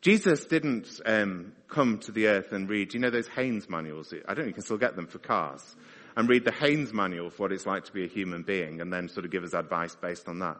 Jesus 0.00 0.44
didn't 0.44 1.00
um, 1.06 1.52
come 1.68 1.98
to 2.00 2.12
the 2.12 2.28
earth 2.28 2.52
and 2.52 2.68
read, 2.68 2.94
you 2.94 3.00
know 3.00 3.10
those 3.10 3.28
Haynes 3.28 3.68
manuals? 3.68 4.12
I 4.12 4.34
don't 4.34 4.44
know, 4.44 4.48
you 4.48 4.54
can 4.54 4.62
still 4.62 4.76
get 4.78 4.94
them 4.94 5.06
for 5.06 5.18
cars. 5.18 5.76
And 6.16 6.28
read 6.28 6.44
the 6.44 6.52
Haynes 6.52 6.92
manual 6.92 7.30
for 7.30 7.42
what 7.42 7.52
it's 7.52 7.66
like 7.66 7.84
to 7.84 7.92
be 7.92 8.04
a 8.04 8.08
human 8.08 8.42
being 8.42 8.80
and 8.80 8.92
then 8.92 9.08
sort 9.08 9.24
of 9.24 9.30
give 9.30 9.44
us 9.44 9.54
advice 9.54 9.94
based 9.94 10.28
on 10.28 10.40
that. 10.40 10.56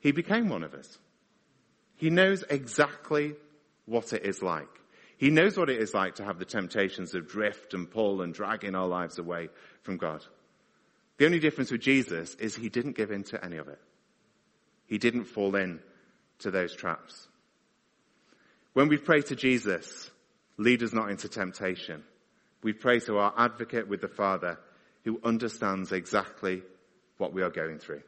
He 0.00 0.12
became 0.12 0.48
one 0.48 0.62
of 0.62 0.74
us. 0.74 0.98
He 1.96 2.10
knows 2.10 2.44
exactly 2.48 3.34
what 3.86 4.12
it 4.12 4.24
is 4.24 4.42
like. 4.42 4.68
He 5.16 5.30
knows 5.30 5.56
what 5.56 5.70
it 5.70 5.80
is 5.80 5.94
like 5.94 6.16
to 6.16 6.24
have 6.24 6.38
the 6.38 6.44
temptations 6.44 7.14
of 7.14 7.28
drift 7.28 7.72
and 7.74 7.90
pull 7.90 8.20
and 8.22 8.34
dragging 8.34 8.74
our 8.74 8.88
lives 8.88 9.18
away 9.18 9.48
from 9.82 9.96
God. 9.96 10.24
The 11.16 11.26
only 11.26 11.38
difference 11.38 11.70
with 11.70 11.80
Jesus 11.80 12.34
is 12.34 12.56
he 12.56 12.68
didn't 12.68 12.96
give 12.96 13.10
in 13.10 13.22
to 13.24 13.44
any 13.44 13.56
of 13.56 13.68
it. 13.68 13.80
He 14.86 14.98
didn't 14.98 15.24
fall 15.24 15.54
in 15.54 15.80
to 16.40 16.50
those 16.50 16.74
traps. 16.74 17.28
When 18.72 18.88
we 18.88 18.96
pray 18.96 19.22
to 19.22 19.36
Jesus, 19.36 20.10
lead 20.56 20.82
us 20.82 20.92
not 20.92 21.10
into 21.10 21.28
temptation. 21.28 22.02
We 22.62 22.72
pray 22.72 22.98
to 23.00 23.18
our 23.18 23.32
advocate 23.36 23.88
with 23.88 24.00
the 24.00 24.08
Father 24.08 24.58
who 25.04 25.20
understands 25.22 25.92
exactly 25.92 26.62
what 27.18 27.32
we 27.32 27.42
are 27.42 27.50
going 27.50 27.78
through. 27.78 28.02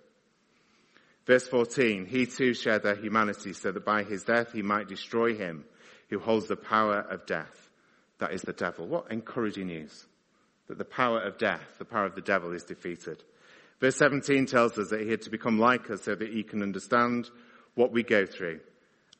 Verse 1.27 1.47
14, 1.49 2.07
he 2.07 2.27
too 2.27 2.55
shared 2.55 2.83
their 2.83 2.95
humanity 2.95 3.53
so 3.53 3.73
that 3.73 3.85
by 3.85 4.05
his 4.05 4.23
death 4.23 4.53
he 4.53 4.63
might 4.63 4.89
destroy 4.89 5.35
him 5.35 5.65
who 6.09 6.19
holds 6.19 6.47
the 6.47 6.57
power 6.57 7.01
of 7.01 7.27
death. 7.27 7.69
That 8.19 8.33
is 8.33 8.43
the 8.43 8.53
devil. 8.53 8.87
What 8.87 9.11
encouraging 9.11 9.67
news. 9.67 10.07
That 10.69 10.79
the 10.79 10.85
power 10.85 11.21
of 11.21 11.39
death, 11.39 11.79
the 11.79 11.85
power 11.85 12.07
of 12.07 12.15
the 12.15 12.21
devil 12.21 12.53
is 12.53 12.65
defeated. 12.65 13.23
Verse 13.81 13.97
17 13.97 14.47
tells 14.47 14.79
us 14.79 14.91
that 14.91 15.03
he 15.03 15.11
had 15.11 15.23
to 15.23 15.31
become 15.31 15.59
like 15.59 15.91
us 15.91 16.03
so 16.03 16.15
that 16.15 16.33
he 16.33 16.43
can 16.43 16.63
understand 16.63 17.29
what 17.75 17.93
we 17.93 18.03
go 18.03 18.25
through. 18.25 18.61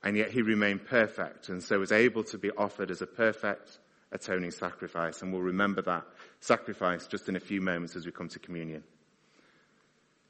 And 0.03 0.17
yet 0.17 0.31
he 0.31 0.43
remained 0.43 0.87
perfect 0.87 1.49
and 1.49 1.63
so 1.63 1.79
was 1.79 1.93
able 1.93 2.25
to 2.25 2.39
be 2.39 2.51
offered 2.53 2.91
as 2.91 3.03
a 3.03 3.07
perfect 3.07 3.79
atoning 4.17 4.51
sacrifice. 4.51 5.23
And 5.23 5.33
we'll 5.33 5.43
remember 5.43 5.83
that 5.83 6.05
sacrifice 6.41 7.07
just 7.07 7.29
in 7.29 7.37
a 7.37 7.41
few 7.41 7.61
moments 7.61 7.95
as 7.95 8.05
we 8.05 8.13
come 8.13 8.29
to 8.31 8.39
communion. 8.41 8.83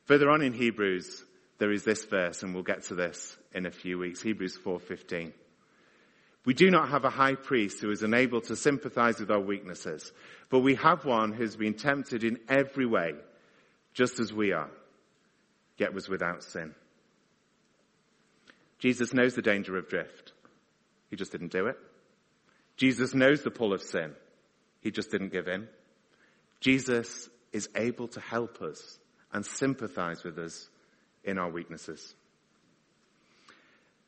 Further 0.04 0.30
on 0.30 0.42
in 0.42 0.52
Hebrews, 0.52 1.24
there 1.58 1.72
is 1.72 1.84
this 1.84 2.04
verse, 2.04 2.42
and 2.42 2.54
we'll 2.54 2.62
get 2.62 2.84
to 2.84 2.94
this 2.94 3.36
in 3.54 3.66
a 3.66 3.70
few 3.70 3.98
weeks, 3.98 4.20
Hebrews 4.20 4.58
4.15. 4.64 5.32
We 6.44 6.54
do 6.54 6.70
not 6.70 6.90
have 6.90 7.04
a 7.04 7.10
high 7.10 7.34
priest 7.34 7.80
who 7.80 7.90
is 7.90 8.02
unable 8.02 8.40
to 8.42 8.54
sympathize 8.54 9.18
with 9.18 9.30
our 9.30 9.40
weaknesses, 9.40 10.12
but 10.48 10.60
we 10.60 10.76
have 10.76 11.04
one 11.04 11.32
who's 11.32 11.56
been 11.56 11.74
tempted 11.74 12.22
in 12.22 12.38
every 12.48 12.86
way, 12.86 13.14
just 13.94 14.20
as 14.20 14.32
we 14.32 14.52
are, 14.52 14.70
yet 15.76 15.92
was 15.92 16.08
without 16.08 16.44
sin. 16.44 16.74
Jesus 18.78 19.12
knows 19.12 19.34
the 19.34 19.42
danger 19.42 19.76
of 19.76 19.88
drift. 19.88 20.32
He 21.10 21.16
just 21.16 21.32
didn't 21.32 21.50
do 21.50 21.66
it. 21.66 21.78
Jesus 22.76 23.14
knows 23.14 23.42
the 23.42 23.50
pull 23.50 23.72
of 23.72 23.82
sin. 23.82 24.14
He 24.80 24.90
just 24.90 25.10
didn't 25.10 25.32
give 25.32 25.48
in. 25.48 25.68
Jesus 26.60 27.28
is 27.52 27.68
able 27.74 28.08
to 28.08 28.20
help 28.20 28.60
us 28.60 28.98
and 29.32 29.44
sympathize 29.44 30.24
with 30.24 30.38
us 30.38 30.68
in 31.24 31.38
our 31.38 31.50
weaknesses. 31.50 32.14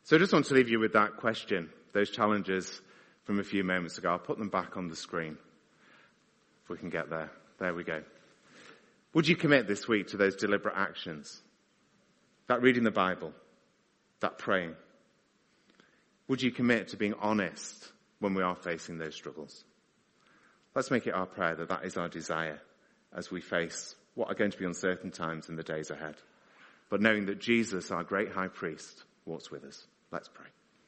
So 0.04 0.16
I 0.16 0.18
just 0.18 0.33
want 0.33 0.46
to 0.46 0.54
leave 0.54 0.68
you 0.68 0.78
with 0.78 0.92
that 0.94 1.16
question, 1.16 1.70
those 1.92 2.11
challenges 2.11 2.81
from 3.24 3.38
a 3.40 3.44
few 3.44 3.64
moments 3.64 3.98
ago. 3.98 4.11
I'll 4.11 4.18
put 4.18 4.38
them 4.38 4.48
back 4.48 4.76
on 4.76 4.88
the 4.88 4.96
screen. 4.96 5.37
If 6.62 6.70
we 6.70 6.78
can 6.78 6.90
get 6.90 7.11
there. 7.11 7.31
There 7.59 7.74
we 7.74 7.85
go. 7.85 8.02
Would 9.14 9.26
you 9.26 9.37
commit 9.37 9.66
this 9.66 9.88
week 9.88 10.09
to 10.09 10.16
those 10.16 10.37
deliberate 10.37 10.76
actions? 10.76 11.42
That 12.46 12.62
reading 12.62 12.85
the 12.85 12.90
Bible, 12.90 13.33
that 14.20 14.38
praying. 14.38 14.74
Would 16.28 16.40
you 16.40 16.50
commit 16.50 16.88
to 16.88 16.96
being 16.96 17.14
honest 17.20 17.90
when 18.20 18.35
we 18.35 18.42
are 18.42 18.57
facing 18.57 18.98
those 18.98 19.14
struggles? 19.14 19.64
Let's 20.74 20.90
make 20.90 21.07
it 21.07 21.14
our 21.14 21.26
prayer 21.26 21.57
that 21.57 21.68
that 21.68 21.85
is 21.85 21.96
our 21.96 22.09
desire 22.09 22.61
as 23.12 23.31
we 23.31 23.40
face 23.40 23.94
what 24.14 24.28
are 24.28 24.35
going 24.35 24.50
to 24.50 24.59
be 24.59 24.64
uncertain 24.64 25.11
times 25.11 25.48
in 25.48 25.57
the 25.57 25.62
days 25.62 25.90
ahead. 25.90 26.16
But 26.90 27.00
knowing 27.00 27.26
that 27.26 27.40
Jesus, 27.40 27.90
our 27.90 28.04
great 28.04 28.33
high 28.33 28.48
priest, 28.48 29.04
walks 29.24 29.50
with 29.50 29.64
us. 29.64 29.87
Let's 30.11 30.28
pray. 30.28 30.46